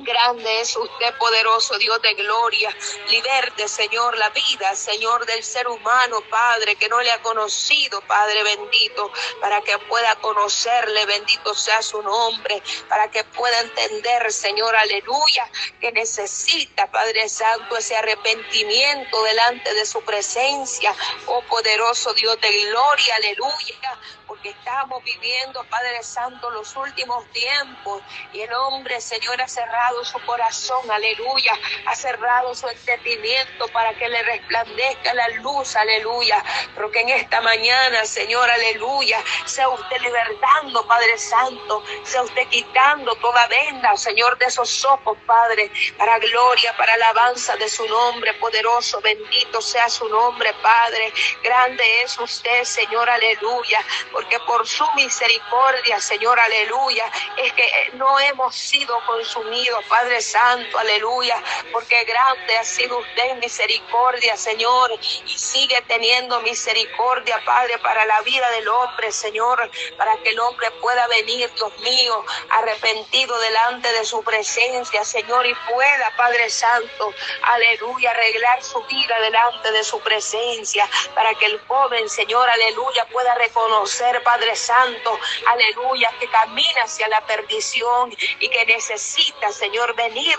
Grande 0.04 0.62
es 0.62 0.76
usted, 0.76 1.16
poderoso 1.18 1.78
Dios 1.78 2.02
de 2.02 2.14
gloria. 2.16 2.76
Liberte, 3.10 3.68
Señor, 3.68 4.18
la 4.18 4.30
vida, 4.30 4.76
Señor, 4.76 5.26
del 5.26 5.44
ser 5.44 5.68
humano, 5.68 6.22
Padre, 6.30 6.76
que 6.76 6.90
no 6.90 7.00
le 7.02 7.12
ha 7.12 7.22
conocido, 7.22 8.02
Padre 8.02 8.44
bendito, 8.44 9.12
para 9.40 9.62
que 9.62 9.78
pueda 9.78 10.16
conocerle, 10.16 11.06
bendito 11.06 11.54
sea 11.54 11.82
su 11.82 12.02
nombre, 12.02 12.64
para 12.90 13.12
que 13.12 13.24
pueda 13.24 13.60
entender, 13.60 14.32
Señor, 14.32 14.76
aleluya, 14.76 15.50
que 15.80 15.92
necesita, 15.92 16.90
Padre 16.90 17.30
Santo, 17.30 17.78
ese 17.78 17.96
arrepentimiento 17.96 19.24
delante 19.24 19.74
de 19.74 19.86
su 19.86 20.02
presencia, 20.02 20.96
oh 21.28 21.42
poderoso 21.44 22.14
Dios 22.14 22.40
de 22.42 22.52
gloria, 22.66 23.16
aleluya 23.16 24.00
porque 24.32 24.52
estamos 24.52 25.04
viviendo, 25.04 25.62
Padre 25.66 26.02
Santo, 26.04 26.50
los 26.52 26.74
últimos 26.78 27.30
tiempos 27.32 28.02
y 28.32 28.40
el 28.40 28.54
hombre, 28.54 29.02
Señor, 29.02 29.42
ha 29.42 29.48
cerrado 29.50 29.91
su 30.04 30.20
corazón, 30.26 30.90
aleluya, 30.90 31.54
ha 31.86 31.96
cerrado 31.96 32.54
su 32.56 32.68
entendimiento 32.68 33.68
para 33.70 33.94
que 33.94 34.08
le 34.10 34.22
resplandezca 34.24 35.14
la 35.14 35.28
luz, 35.30 35.76
aleluya, 35.76 36.44
pero 36.76 36.92
que 36.92 37.02
en 37.02 37.10
esta 37.10 37.42
mañana, 37.42 38.06
Señor, 38.06 38.50
aleluya, 38.50 39.22
sea 39.46 39.70
usted 39.70 40.02
libertando, 40.02 40.86
Padre 40.88 41.18
Santo, 41.18 41.84
sea 42.04 42.24
usted 42.24 42.48
quitando 42.48 43.16
toda 43.16 43.48
venda, 43.48 43.96
Señor, 43.98 44.38
de 44.38 44.46
esos 44.46 44.84
ojos, 44.86 45.18
Padre, 45.26 45.72
para 45.98 46.18
gloria, 46.20 46.76
para 46.78 46.94
alabanza 46.94 47.56
de 47.58 47.70
su 47.70 47.86
nombre 47.88 48.34
poderoso, 48.36 49.02
bendito 49.02 49.62
sea 49.62 49.90
su 49.90 50.08
nombre, 50.10 50.54
Padre, 50.62 51.14
grande 51.44 52.02
es 52.02 52.18
usted, 52.20 52.64
Señor, 52.64 53.10
aleluya, 53.10 53.80
porque 54.12 54.40
por 54.42 54.68
su 54.68 54.86
misericordia, 54.96 56.00
Señor, 56.00 56.40
aleluya, 56.40 57.06
es 57.38 57.54
que 57.54 57.92
no 57.94 58.20
hemos 58.20 58.56
sido 58.56 58.98
consumidos, 59.06 59.71
Padre 59.88 60.22
Santo, 60.22 60.78
aleluya, 60.78 61.42
porque 61.72 62.04
grande 62.04 62.58
ha 62.58 62.64
sido 62.64 62.98
usted 63.00 63.32
en 63.32 63.40
misericordia, 63.40 64.36
Señor, 64.36 64.92
y 65.26 65.38
sigue 65.38 65.82
teniendo 65.88 66.40
misericordia, 66.42 67.42
Padre, 67.46 67.78
para 67.80 68.06
la 68.06 68.22
vida 68.22 68.50
del 68.52 68.68
hombre, 68.68 69.12
Señor, 69.12 69.70
para 69.98 70.16
que 70.18 70.30
el 70.30 70.40
hombre 70.40 70.70
pueda 70.82 71.08
venir, 71.08 71.52
Dios 71.54 71.78
mío, 71.80 72.26
arrepentido 72.50 73.38
delante 73.40 73.92
de 73.94 74.06
su 74.06 74.24
presencia, 74.24 75.04
Señor, 75.06 75.46
y 75.46 75.56
pueda, 75.72 76.14
Padre 76.18 76.50
Santo, 76.50 77.14
aleluya, 77.44 78.12
arreglar 78.12 78.64
su 78.64 78.82
vida 78.84 79.20
delante 79.22 79.72
de 79.72 79.84
su 79.84 80.00
presencia, 80.02 80.90
para 81.16 81.34
que 81.36 81.46
el 81.46 81.60
joven, 81.68 82.10
Señor, 82.10 82.50
aleluya, 82.50 83.06
pueda 83.12 83.36
reconocer 83.36 84.22
Padre 84.24 84.56
Santo, 84.56 85.18
aleluya, 85.46 86.12
que 86.20 86.28
camina 86.30 86.84
hacia 86.84 87.08
la 87.08 87.22
perdición 87.26 88.12
y 88.40 88.50
que 88.50 88.66
necesita, 88.66 89.52
Señor, 89.62 89.94
venir, 89.94 90.36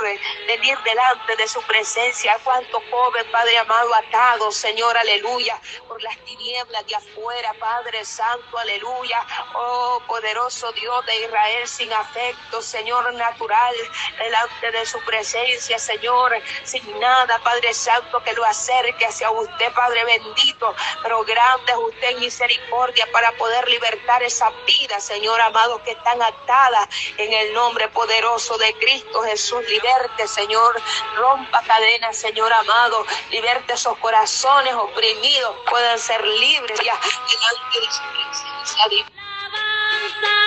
venir 0.48 0.76
delante 0.82 1.36
de 1.36 1.46
su 1.46 1.62
presencia. 1.62 2.36
Cuánto 2.42 2.82
joven, 2.90 3.24
Padre 3.30 3.56
amado, 3.56 3.94
atado, 3.94 4.50
Señor, 4.50 4.96
aleluya, 4.96 5.60
por 5.86 6.02
las 6.02 6.18
tinieblas 6.24 6.84
de 6.88 6.96
afuera, 6.96 7.54
Padre 7.60 8.04
Santo, 8.04 8.58
aleluya. 8.58 9.24
Oh, 9.54 10.02
poderoso 10.08 10.72
Dios 10.72 11.06
de 11.06 11.20
Israel, 11.20 11.68
sin 11.68 11.92
afecto, 11.92 12.60
Señor, 12.60 13.14
natural, 13.14 13.76
delante 14.18 14.72
de 14.72 14.84
su 14.86 14.98
presencia, 15.04 15.78
Señor, 15.78 16.32
sin 16.64 16.98
nada, 16.98 17.38
Padre 17.44 17.72
Santo, 17.74 18.24
que 18.24 18.32
lo 18.32 18.44
acerque 18.44 19.06
hacia 19.06 19.30
usted, 19.30 19.72
Padre 19.72 20.04
bendito, 20.04 20.74
pero 21.00 21.22
grande 21.22 21.70
es 21.70 21.78
usted 21.78 22.10
en 22.10 22.18
misericordia 22.18 23.06
para 23.12 23.30
poder 23.36 23.68
libertar 23.68 24.20
esa 24.24 24.50
vida, 24.66 24.98
Señor 24.98 25.40
amado, 25.40 25.80
que 25.84 25.92
están 25.92 26.20
atadas 26.20 26.88
en 27.18 27.32
el 27.32 27.52
nombre 27.52 27.86
poderoso 27.90 28.58
de 28.58 28.74
Cristo 28.74 29.11
Jesús, 29.20 29.62
liberte, 29.68 30.26
Señor, 30.26 30.80
rompa 31.16 31.62
cadenas, 31.62 32.16
Señor 32.16 32.52
amado, 32.52 33.04
liberte 33.30 33.74
esos 33.74 33.96
corazones 33.98 34.74
oprimidos, 34.74 35.54
puedan 35.68 35.98
ser 35.98 36.26
libres 36.26 36.80
ya. 36.80 36.98
Delante 37.28 37.80
de 37.80 37.92
su 37.92 38.02
presencia 38.14 38.88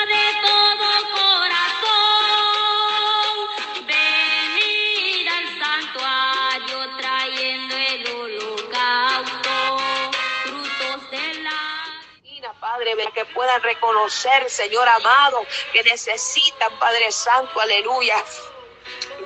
de 0.05 0.17
todo 0.41 0.87
corazón, 1.11 1.85
venir 3.87 5.29
al 5.29 5.47
santuario 5.59 6.77
trayendo 6.97 7.75
el 7.75 8.01
holocausto, 8.15 9.53
frutos 10.43 11.11
de 11.11 11.33
la... 11.43 11.59
Padre, 12.59 12.95
que 13.13 13.25
puedan 13.25 13.61
reconocer, 13.61 14.49
Señor 14.49 14.87
amado, 14.87 15.45
que 15.71 15.83
necesitan, 15.83 16.77
Padre 16.79 17.11
Santo, 17.11 17.59
aleluya, 17.59 18.23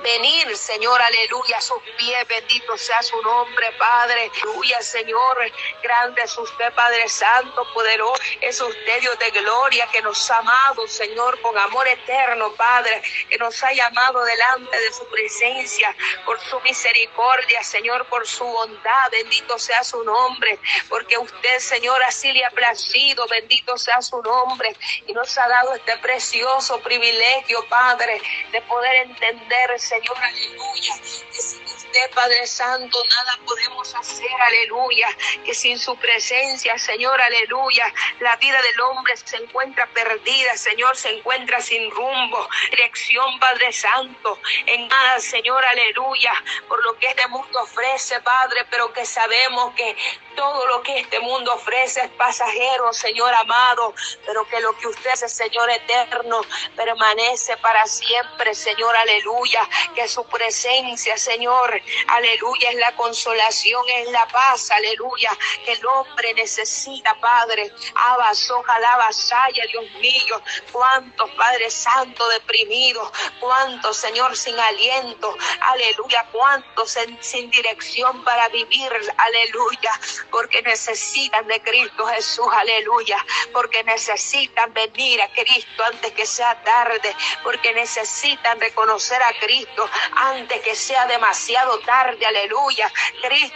venir, 0.02 0.56
Señor, 0.56 1.00
aleluya, 1.00 1.58
a 1.58 1.60
sus 1.60 1.82
pies, 1.96 2.26
bendito 2.28 2.76
sea 2.76 3.02
su 3.02 3.20
nombre, 3.22 3.72
Padre, 3.78 4.30
aleluya, 4.42 4.80
Señor, 4.82 5.38
grande 5.82 6.22
es 6.22 6.36
usted, 6.36 6.72
Padre 6.74 7.08
Santo, 7.08 7.66
poderoso, 7.72 8.22
es 8.40 8.60
usted, 8.60 9.00
Dios 9.00 9.18
de 9.18 9.30
gloria, 9.30 9.86
que 9.92 10.02
nos 10.02 10.30
ha 10.30 10.38
amado, 10.38 10.86
Señor, 10.88 11.40
con 11.40 11.56
amor 11.58 11.86
eterno, 11.88 12.52
Padre, 12.54 13.02
que 13.28 13.38
nos 13.38 13.62
ha 13.62 13.72
llamado 13.72 14.24
delante 14.24 14.80
de 14.80 14.92
su 14.92 15.06
presencia, 15.08 15.94
por 16.24 16.40
su 16.40 16.60
misericordia, 16.60 17.62
Señor, 17.62 18.06
por 18.06 18.26
su 18.26 18.44
bondad, 18.44 19.10
bendito 19.10 19.58
sea 19.58 19.84
su 19.84 20.02
nombre, 20.04 20.58
porque 20.88 21.18
usted, 21.18 21.58
Señor, 21.58 22.02
así 22.04 22.32
le 22.32 22.44
ha 22.44 22.50
placido, 22.50 23.26
bendito 23.28 23.76
sea 23.76 24.00
su 24.02 24.20
nombre, 24.22 24.74
y 25.06 25.12
nos 25.12 25.36
ha 25.38 25.48
dado 25.48 25.74
este 25.74 25.96
precioso 25.98 26.80
privilegio, 26.80 27.66
Padre, 27.68 28.20
de 28.52 28.60
poder 28.62 29.08
entender, 29.08 29.70
Señor, 29.90 30.16
aleluya. 30.18 30.94
Que 31.32 31.42
sin 31.42 31.64
usted, 31.64 32.10
Padre 32.14 32.46
Santo, 32.46 32.96
nada 33.08 33.40
podemos 33.44 33.92
hacer, 33.96 34.30
aleluya. 34.40 35.08
Que 35.44 35.52
sin 35.52 35.80
su 35.80 35.96
presencia, 35.96 36.78
Señor, 36.78 37.20
aleluya, 37.20 37.92
la 38.20 38.36
vida 38.36 38.62
del 38.62 38.80
hombre 38.82 39.16
se 39.16 39.36
encuentra 39.38 39.88
perdida, 39.88 40.56
Señor, 40.56 40.96
se 40.96 41.10
encuentra 41.10 41.60
sin 41.60 41.90
rumbo, 41.90 42.48
dirección, 42.70 43.36
Padre 43.40 43.72
Santo. 43.72 44.38
En 44.66 44.86
nada, 44.86 45.18
Señor, 45.18 45.64
aleluya, 45.64 46.34
por 46.68 46.80
lo 46.84 46.96
que 46.96 47.08
este 47.08 47.26
mundo 47.26 47.60
ofrece, 47.60 48.20
Padre, 48.20 48.64
pero 48.70 48.92
que 48.92 49.04
sabemos 49.04 49.74
que 49.74 49.96
todo 50.36 50.66
lo 50.66 50.82
que 50.82 50.98
este 50.98 51.20
mundo 51.20 51.54
ofrece 51.54 52.00
es 52.00 52.10
pasajero, 52.10 52.92
Señor 52.92 53.32
amado, 53.34 53.94
pero 54.26 54.46
que 54.48 54.60
lo 54.60 54.76
que 54.76 54.86
usted 54.86 55.10
es, 55.12 55.32
Señor 55.32 55.70
eterno, 55.70 56.40
permanece 56.76 57.56
para 57.58 57.86
siempre, 57.86 58.54
Señor, 58.54 58.96
aleluya. 58.96 59.68
Que 59.94 60.08
su 60.08 60.24
presencia, 60.24 61.16
Señor, 61.16 61.80
aleluya, 62.08 62.70
es 62.70 62.76
la 62.76 62.94
consolación, 62.96 63.82
es 63.96 64.10
la 64.10 64.26
paz, 64.28 64.70
aleluya, 64.70 65.30
que 65.64 65.72
el 65.72 65.86
hombre 65.86 66.34
necesita, 66.34 67.14
Padre. 67.20 67.72
Abas, 67.94 68.50
ojalá 68.50 68.96
vasalla, 68.96 69.64
Dios 69.70 69.90
mío, 70.00 70.42
cuántos, 70.72 71.30
Padre 71.32 71.70
Santo, 71.70 72.28
deprimidos, 72.28 73.10
cuántos, 73.40 73.96
Señor, 73.96 74.36
sin 74.36 74.58
aliento, 74.58 75.36
aleluya, 75.60 76.26
cuántos 76.32 76.96
sin 77.20 77.50
dirección 77.50 78.22
para 78.24 78.48
vivir, 78.48 78.90
aleluya, 79.16 80.00
porque 80.30 80.62
necesitan 80.62 81.46
de 81.46 81.60
Cristo 81.62 82.06
Jesús, 82.06 82.46
aleluya, 82.52 83.24
porque 83.52 83.82
necesitan 83.84 84.72
venir 84.72 85.20
a 85.22 85.28
Cristo 85.32 85.84
antes 85.84 86.12
que 86.12 86.26
sea 86.26 86.62
tarde, 86.62 87.14
porque 87.42 87.72
necesitan 87.72 88.60
reconocer 88.60 89.22
a 89.22 89.32
Cristo 89.38 89.88
antes 90.16 90.60
que 90.62 90.74
sea 90.74 91.06
demasiado 91.06 91.78
tarde, 91.80 92.24
aleluya. 92.24 92.90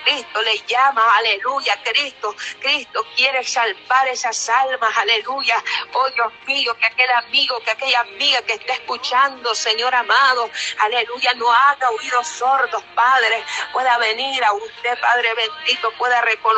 Cristo 0.05 0.43
le 0.43 0.59
llama, 0.67 1.03
aleluya, 1.17 1.81
Cristo, 1.83 2.35
Cristo 2.61 3.05
quiere 3.17 3.45
salvar 3.45 4.09
esas 4.09 4.49
almas, 4.49 4.97
aleluya. 4.97 5.63
Oh 5.93 6.09
Dios 6.11 6.33
mío, 6.47 6.75
que 6.79 6.87
aquel 6.87 7.11
amigo, 7.11 7.59
que 7.61 7.71
aquella 7.71 8.01
amiga 8.01 8.43
que 8.43 8.55
está 8.55 8.75
escuchando, 8.75 9.55
Señor 9.55 9.95
amado, 9.95 10.51
aleluya, 10.81 11.35
no 11.35 11.51
haga 11.53 11.91
oídos 11.91 12.29
sordos, 12.29 12.83
Padre, 12.95 13.45
pueda 13.73 13.99
venir 13.99 14.45
a 14.45 14.53
usted, 14.53 14.99
Padre 15.01 15.35
bendito, 15.35 15.93
pueda 15.99 16.21
reconocer, 16.23 16.54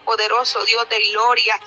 poderoso 0.00 0.64
Dios 0.64 0.88
de 0.88 0.98
gloria 1.12 1.60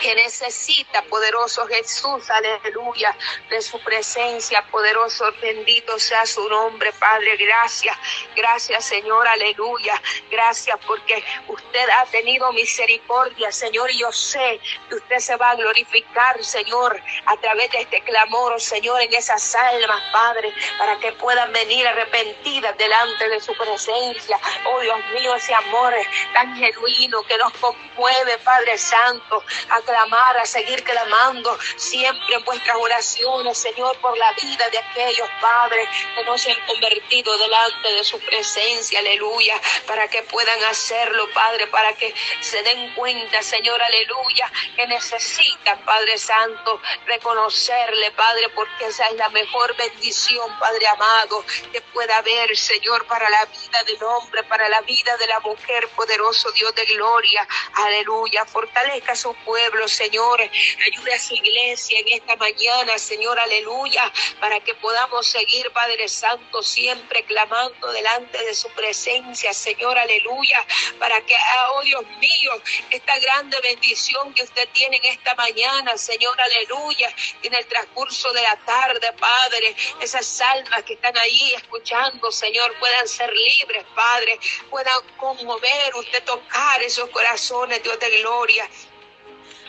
que 0.00 0.14
necesita, 0.14 1.02
poderoso 1.02 1.66
Jesús, 1.66 2.28
aleluya, 2.30 3.16
de 3.50 3.60
su 3.62 3.78
presencia, 3.80 4.62
poderoso, 4.70 5.32
bendito 5.40 5.98
sea 5.98 6.26
su 6.26 6.48
nombre, 6.48 6.92
Padre, 6.92 7.36
gracias, 7.36 7.96
gracias 8.34 8.84
Señor, 8.84 9.26
aleluya, 9.28 10.00
gracias 10.30 10.78
porque 10.86 11.24
usted 11.48 11.88
ha 11.90 12.06
tenido 12.06 12.52
misericordia, 12.52 13.50
Señor, 13.52 13.90
y 13.90 13.98
yo 13.98 14.12
sé 14.12 14.60
que 14.88 14.96
usted 14.96 15.18
se 15.18 15.36
va 15.36 15.50
a 15.50 15.54
glorificar, 15.56 16.42
Señor, 16.44 17.00
a 17.26 17.36
través 17.38 17.70
de 17.70 17.82
este 17.82 18.00
clamor, 18.02 18.60
Señor, 18.60 19.00
en 19.02 19.14
esas 19.14 19.54
almas, 19.54 20.02
Padre, 20.12 20.52
para 20.78 20.98
que 20.98 21.12
puedan 21.12 21.52
venir 21.52 21.86
arrepentidas 21.86 22.76
delante 22.76 23.28
de 23.28 23.40
su 23.40 23.54
presencia, 23.56 24.38
oh 24.66 24.80
Dios 24.80 24.98
mío, 25.14 25.34
ese 25.34 25.54
amor 25.54 25.94
tan 26.32 26.54
genuino 26.56 27.22
que 27.24 27.38
nos 27.38 27.52
conmueve, 27.54 28.38
Padre 28.38 28.78
Santo, 28.78 29.42
a 29.70 29.80
clamar, 29.84 30.36
a 30.38 30.46
seguir 30.46 30.82
clamando 30.82 31.58
siempre 31.76 32.38
vuestras 32.38 32.76
oraciones, 32.76 33.58
Señor, 33.58 33.96
por 33.98 34.16
la 34.16 34.32
vida 34.32 34.68
de 34.70 34.78
aquellos 34.78 35.28
padres 35.40 35.88
que 36.14 36.24
no 36.24 36.36
se 36.38 36.50
han 36.50 36.66
convertido 36.66 37.36
delante 37.38 37.92
de 37.92 38.04
su 38.04 38.18
presencia, 38.20 38.98
aleluya, 38.98 39.60
para 39.86 40.08
que 40.08 40.22
puedan 40.22 40.62
hacerlo, 40.64 41.28
Padre, 41.32 41.66
para 41.68 41.92
que 41.94 42.14
se 42.40 42.62
den 42.62 42.94
cuenta, 42.94 43.42
Señor, 43.42 43.80
aleluya, 43.82 44.50
que 44.76 44.86
necesitan, 44.86 45.78
Padre 45.84 46.18
Santo, 46.18 46.80
reconocerle, 47.06 48.10
Padre, 48.12 48.48
porque 48.50 48.86
esa 48.86 49.06
es 49.08 49.14
la 49.16 49.28
mejor 49.30 49.76
bendición, 49.76 50.58
Padre 50.58 50.86
amado, 50.88 51.44
que 51.72 51.80
pueda 51.80 52.18
haber, 52.18 52.56
Señor, 52.56 53.06
para 53.06 53.28
la 53.30 53.44
vida 53.46 53.84
del 53.84 54.02
hombre, 54.02 54.42
para 54.44 54.68
la 54.68 54.80
vida 54.82 55.16
de 55.16 55.26
la 55.26 55.40
mujer, 55.40 55.88
poderoso 55.90 56.50
Dios 56.52 56.74
de 56.74 56.84
gloria, 56.86 57.46
aleluya, 57.74 58.44
fortalezca 58.44 59.14
su 59.14 59.34
pueblo, 59.44 59.73
Señor. 59.88 60.40
Ayude 60.40 61.14
a 61.14 61.18
su 61.18 61.34
iglesia 61.34 61.98
en 61.98 62.08
esta 62.12 62.36
mañana, 62.36 62.96
Señor, 62.96 63.38
aleluya, 63.38 64.10
para 64.40 64.60
que 64.60 64.74
podamos 64.74 65.26
seguir, 65.26 65.70
Padre 65.72 66.08
Santo, 66.08 66.62
siempre 66.62 67.24
clamando 67.24 67.92
delante 67.92 68.38
de 68.44 68.54
su 68.54 68.68
presencia, 68.70 69.52
Señor, 69.52 69.98
aleluya, 69.98 70.64
para 70.98 71.20
que, 71.22 71.34
ah, 71.34 71.70
oh 71.74 71.82
Dios 71.82 72.04
mío, 72.18 72.52
esta 72.90 73.18
grande 73.18 73.60
bendición 73.60 74.32
que 74.32 74.44
usted 74.44 74.68
tiene 74.72 74.96
en 74.98 75.06
esta 75.06 75.34
mañana, 75.34 75.98
Señor, 75.98 76.40
aleluya, 76.40 77.14
en 77.42 77.54
el 77.54 77.66
transcurso 77.66 78.32
de 78.32 78.42
la 78.42 78.56
tarde, 78.64 79.12
Padre, 79.18 79.74
esas 80.00 80.40
almas 80.40 80.84
que 80.84 80.94
están 80.94 81.16
ahí 81.18 81.52
escuchando, 81.56 82.30
Señor, 82.30 82.74
puedan 82.78 83.08
ser 83.08 83.32
libres, 83.32 83.84
Padre, 83.94 84.38
puedan 84.70 85.00
conmover, 85.16 85.94
usted 85.96 86.22
tocar 86.24 86.82
esos 86.82 87.10
corazones, 87.10 87.82
Dios 87.82 87.98
de 87.98 88.20
gloria 88.20 88.68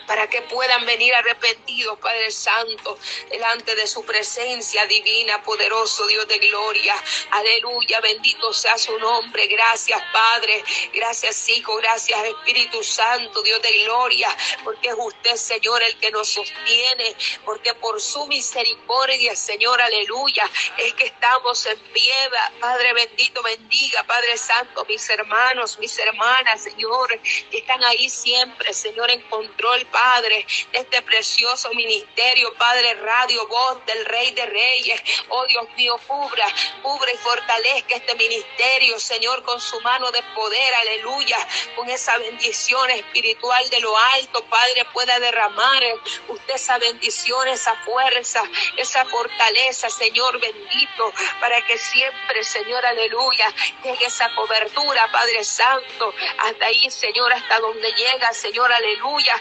para 0.06 0.28
que 0.28 0.42
puedan 0.42 0.84
venir 0.86 1.14
arrepentidos, 1.14 1.98
Padre 1.98 2.30
Santo, 2.30 2.98
delante 3.30 3.74
de 3.74 3.86
su 3.86 4.04
presencia 4.04 4.86
divina, 4.86 5.42
poderoso 5.42 6.06
Dios 6.06 6.26
de 6.28 6.38
gloria. 6.38 6.94
Aleluya, 7.30 8.00
bendito 8.00 8.52
sea 8.52 8.78
su 8.78 8.98
nombre. 8.98 9.46
Gracias, 9.46 10.00
Padre. 10.12 10.64
Gracias, 10.92 11.48
Hijo. 11.48 11.76
Gracias, 11.76 12.24
Espíritu 12.24 12.82
Santo, 12.82 13.42
Dios 13.42 13.60
de 13.62 13.84
gloria, 13.84 14.28
porque 14.64 14.88
es 14.88 14.94
usted, 14.98 15.36
Señor, 15.36 15.82
el 15.82 15.96
que 15.98 16.10
nos 16.10 16.28
sostiene, 16.28 17.16
porque 17.44 17.74
por 17.74 18.00
su 18.00 18.26
misericordia, 18.26 19.34
Señor, 19.36 19.80
aleluya, 19.80 20.48
es 20.76 20.94
que 20.94 21.06
estamos 21.06 21.66
en 21.66 21.78
pie. 21.92 22.14
Padre 22.60 22.92
bendito, 22.92 23.42
bendiga, 23.42 24.04
Padre 24.04 24.36
Santo, 24.36 24.84
mis 24.88 25.08
hermanos, 25.10 25.78
mis 25.78 25.98
hermanas, 25.98 26.62
Señor, 26.62 27.20
que 27.50 27.58
están 27.58 27.82
ahí 27.84 28.08
siempre, 28.08 28.72
Señor, 28.72 29.10
en 29.10 29.20
control, 29.22 29.86
Padre, 29.96 30.46
de 30.72 30.78
este 30.80 31.00
precioso 31.00 31.70
ministerio, 31.70 32.52
Padre, 32.58 32.92
radio, 32.96 33.48
voz 33.48 33.78
del 33.86 34.04
Rey 34.04 34.30
de 34.32 34.44
Reyes. 34.44 35.00
Oh 35.30 35.46
Dios 35.46 35.66
mío, 35.74 35.98
cubra, 36.06 36.46
cubra 36.82 37.10
y 37.10 37.16
fortalezca 37.16 37.94
este 37.94 38.14
ministerio, 38.14 39.00
Señor, 39.00 39.42
con 39.42 39.58
su 39.58 39.80
mano 39.80 40.10
de 40.10 40.22
poder, 40.34 40.74
aleluya, 40.74 41.38
con 41.74 41.88
esa 41.88 42.18
bendición 42.18 42.90
espiritual 42.90 43.66
de 43.70 43.80
lo 43.80 43.96
alto, 43.96 44.44
Padre, 44.50 44.84
pueda 44.92 45.18
derramar 45.18 45.82
usted 46.28 46.54
esa 46.56 46.76
bendición, 46.76 47.48
esa 47.48 47.74
fuerza, 47.76 48.42
esa 48.76 49.02
fortaleza, 49.06 49.88
Señor 49.88 50.38
bendito, 50.38 51.10
para 51.40 51.64
que 51.64 51.78
siempre, 51.78 52.44
Señor, 52.44 52.84
aleluya, 52.84 53.50
llegue 53.82 54.04
esa 54.04 54.28
cobertura, 54.34 55.10
Padre 55.10 55.42
Santo, 55.42 56.12
hasta 56.36 56.66
ahí, 56.66 56.90
Señor, 56.90 57.32
hasta 57.32 57.60
donde 57.60 57.90
llega, 57.92 58.34
Señor, 58.34 58.70
aleluya 58.70 59.40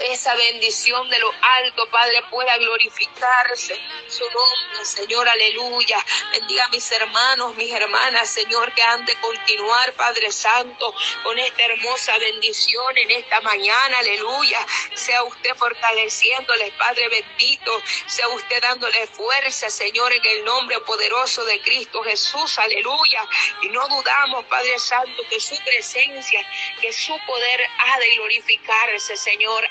esa 0.00 0.34
bendición 0.34 1.08
de 1.08 1.18
lo 1.18 1.32
alto, 1.40 1.88
Padre, 1.90 2.22
pueda 2.30 2.56
glorificarse 2.58 3.80
su 4.08 4.24
nombre, 4.24 4.84
Señor, 4.84 5.28
aleluya. 5.28 6.04
Bendiga 6.32 6.64
a 6.64 6.68
mis 6.68 6.90
hermanos, 6.92 7.56
mis 7.56 7.72
hermanas, 7.72 8.28
Señor, 8.28 8.72
que 8.74 8.82
han 8.82 9.04
de 9.04 9.14
continuar, 9.20 9.92
Padre 9.94 10.30
Santo, 10.30 10.94
con 11.22 11.38
esta 11.38 11.64
hermosa 11.64 12.18
bendición 12.18 12.96
en 12.98 13.10
esta 13.10 13.40
mañana, 13.40 13.98
aleluya. 13.98 14.64
Sea 14.94 15.22
usted 15.24 15.54
fortaleciéndoles, 15.56 16.72
Padre 16.74 17.08
bendito, 17.08 17.82
sea 18.06 18.28
usted 18.28 18.62
dándole 18.62 19.06
fuerza, 19.08 19.70
Señor, 19.70 20.12
en 20.12 20.24
el 20.24 20.44
nombre 20.44 20.78
poderoso 20.80 21.44
de 21.44 21.60
Cristo 21.60 22.02
Jesús, 22.02 22.58
aleluya. 22.58 23.26
Y 23.62 23.68
no 23.68 23.86
dudamos, 23.88 24.44
Padre 24.46 24.78
Santo, 24.78 25.22
que 25.28 25.40
su 25.40 25.56
presencia, 25.64 26.46
que 26.80 26.92
su 26.92 27.18
poder 27.26 27.60
ha 27.78 27.98
de 27.98 28.14
glorificarse, 28.14 29.16
Señor, 29.16 29.68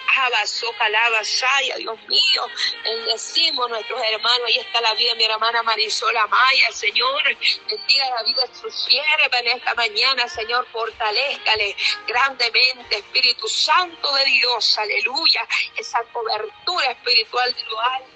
Dios 1.77 1.99
mío. 2.07 2.47
Bendecimos 2.83 3.69
nuestros 3.69 4.01
hermanos. 4.01 4.47
Ahí 4.47 4.57
está 4.59 4.81
la 4.81 4.93
vida 4.95 5.11
de 5.11 5.17
mi 5.17 5.23
hermana 5.25 5.63
Marisol 5.63 6.15
Amaya, 6.17 6.71
Señor. 6.71 7.23
Bendiga 7.69 8.09
la 8.15 8.23
vida 8.23 8.41
de 8.45 8.55
su 8.55 8.69
sierva 8.71 9.39
en 9.39 9.47
esta 9.47 9.73
mañana, 9.75 10.27
Señor. 10.27 10.67
Fortalezcale 10.71 11.75
grandemente, 12.07 12.97
Espíritu 12.97 13.47
Santo 13.47 14.13
de 14.13 14.25
Dios. 14.25 14.77
Aleluya. 14.77 15.47
Esa 15.77 16.03
cobertura 16.11 16.91
espiritual 16.91 17.53
de 17.53 17.63
lo 17.63 17.79
alto 17.79 18.14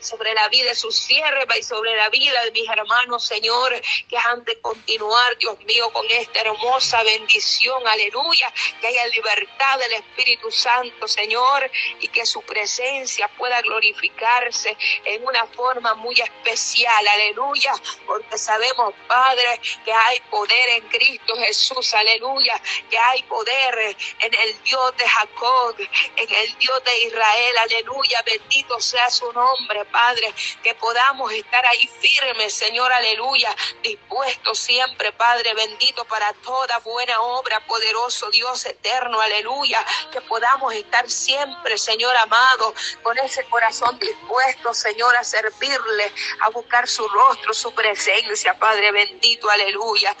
sobre 0.00 0.34
la 0.34 0.48
vida 0.48 0.70
de 0.70 0.74
su 0.74 0.90
sierva 0.90 1.56
y 1.56 1.62
sobre 1.62 1.94
la 1.96 2.08
vida 2.08 2.44
de 2.44 2.52
mis 2.52 2.68
hermanos, 2.68 3.24
Señor, 3.24 3.80
que 4.08 4.16
han 4.16 4.44
de 4.44 4.60
continuar, 4.60 5.36
Dios 5.38 5.58
mío, 5.64 5.92
con 5.92 6.06
esta 6.10 6.40
hermosa 6.40 7.02
bendición, 7.02 7.86
aleluya, 7.86 8.52
que 8.80 8.86
haya 8.86 9.06
libertad 9.08 9.78
del 9.78 9.92
Espíritu 9.94 10.50
Santo, 10.50 11.06
Señor, 11.06 11.70
y 12.00 12.08
que 12.08 12.24
su 12.26 12.42
presencia 12.42 13.28
pueda 13.36 13.60
glorificarse 13.62 14.76
en 15.04 15.24
una 15.24 15.46
forma 15.46 15.94
muy 15.94 16.14
especial, 16.14 17.06
aleluya, 17.06 17.72
porque 18.06 18.38
sabemos, 18.38 18.94
Padre, 19.06 19.60
que 19.84 19.92
hay 19.92 20.20
poder 20.30 20.68
en 20.70 20.88
Cristo 20.88 21.36
Jesús, 21.36 21.94
aleluya, 21.94 22.60
que 22.88 22.98
hay 22.98 23.22
poder 23.24 23.96
en 24.20 24.34
el 24.34 24.62
Dios 24.62 24.96
de 24.96 25.08
Jacob, 25.08 25.76
en 26.16 26.34
el 26.34 26.58
Dios 26.58 26.84
de 26.84 27.02
Israel, 27.04 27.58
aleluya, 27.58 28.22
bendito 28.24 28.80
sea 28.80 29.10
su 29.10 29.32
nombre, 29.32 29.84
Padre, 29.90 30.34
que 30.62 30.74
podamos 30.74 31.32
estar 31.32 31.64
ahí 31.66 31.88
firmes, 32.00 32.54
Señor, 32.54 32.92
aleluya, 32.92 33.54
dispuestos 33.82 34.58
siempre, 34.58 35.12
Padre 35.12 35.54
bendito, 35.54 36.04
para 36.04 36.32
toda 36.34 36.78
buena 36.78 37.20
obra, 37.20 37.60
poderoso 37.66 38.30
Dios 38.30 38.64
eterno, 38.66 39.20
aleluya, 39.20 39.84
que 40.12 40.20
podamos 40.22 40.74
estar 40.74 41.08
siempre, 41.10 41.78
Señor 41.78 42.16
amado, 42.16 42.74
con 43.02 43.18
ese 43.18 43.44
corazón 43.44 43.98
dispuesto, 43.98 44.74
Señor, 44.74 45.16
a 45.16 45.24
servirle, 45.24 46.12
a 46.40 46.50
buscar 46.50 46.88
su 46.88 47.06
rostro, 47.08 47.54
su 47.54 47.72
presencia, 47.74 48.58
Padre 48.58 48.92
bendito, 48.92 49.50
aleluya. 49.50 50.16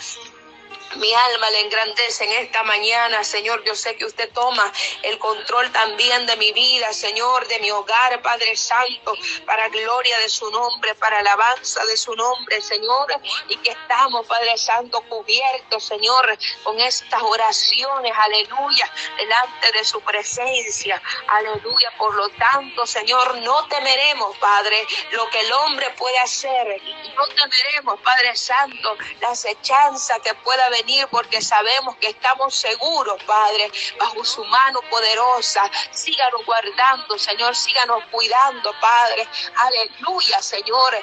Mi 0.96 1.14
alma 1.14 1.50
le 1.50 1.60
engrandece 1.60 2.24
en 2.24 2.44
esta 2.44 2.64
mañana, 2.64 3.22
Señor. 3.22 3.62
Yo 3.64 3.76
sé 3.76 3.94
que 3.96 4.04
usted 4.04 4.28
toma 4.32 4.72
el 5.02 5.18
control 5.20 5.70
también 5.70 6.26
de 6.26 6.36
mi 6.36 6.52
vida, 6.52 6.92
Señor, 6.92 7.46
de 7.46 7.60
mi 7.60 7.70
hogar, 7.70 8.20
Padre 8.22 8.56
Santo, 8.56 9.14
para 9.46 9.68
gloria 9.68 10.18
de 10.18 10.28
su 10.28 10.50
nombre, 10.50 10.96
para 10.96 11.20
alabanza 11.20 11.84
de 11.84 11.96
su 11.96 12.12
nombre, 12.16 12.60
Señor. 12.60 13.06
Y 13.48 13.56
que 13.58 13.70
estamos, 13.70 14.26
Padre 14.26 14.58
Santo, 14.58 15.00
cubiertos, 15.02 15.84
Señor, 15.84 16.36
con 16.64 16.80
estas 16.80 17.22
oraciones, 17.22 18.12
aleluya, 18.16 18.92
delante 19.16 19.70
de 19.72 19.84
su 19.84 20.00
presencia, 20.00 21.00
aleluya. 21.28 21.92
Por 21.98 22.16
lo 22.16 22.28
tanto, 22.30 22.84
Señor, 22.84 23.36
no 23.38 23.64
temeremos, 23.68 24.36
Padre, 24.38 24.84
lo 25.12 25.30
que 25.30 25.38
el 25.38 25.52
hombre 25.52 25.88
puede 25.90 26.18
hacer. 26.18 26.82
No 27.14 27.28
temeremos, 27.28 28.00
Padre 28.00 28.34
Santo, 28.34 28.96
la 29.20 29.28
acechanza 29.28 30.18
que 30.18 30.34
pueda 30.34 30.68
venir 30.82 31.06
porque 31.10 31.40
sabemos 31.42 31.96
que 31.96 32.08
estamos 32.08 32.54
seguros, 32.54 33.22
Padre, 33.24 33.70
bajo 33.98 34.24
su 34.24 34.44
mano 34.44 34.80
poderosa. 34.90 35.70
Síganos 35.90 36.44
guardando, 36.44 37.18
Señor, 37.18 37.54
síganos 37.54 38.02
cuidando, 38.10 38.72
Padre. 38.80 39.26
Aleluya, 39.56 40.40
Señor. 40.42 40.94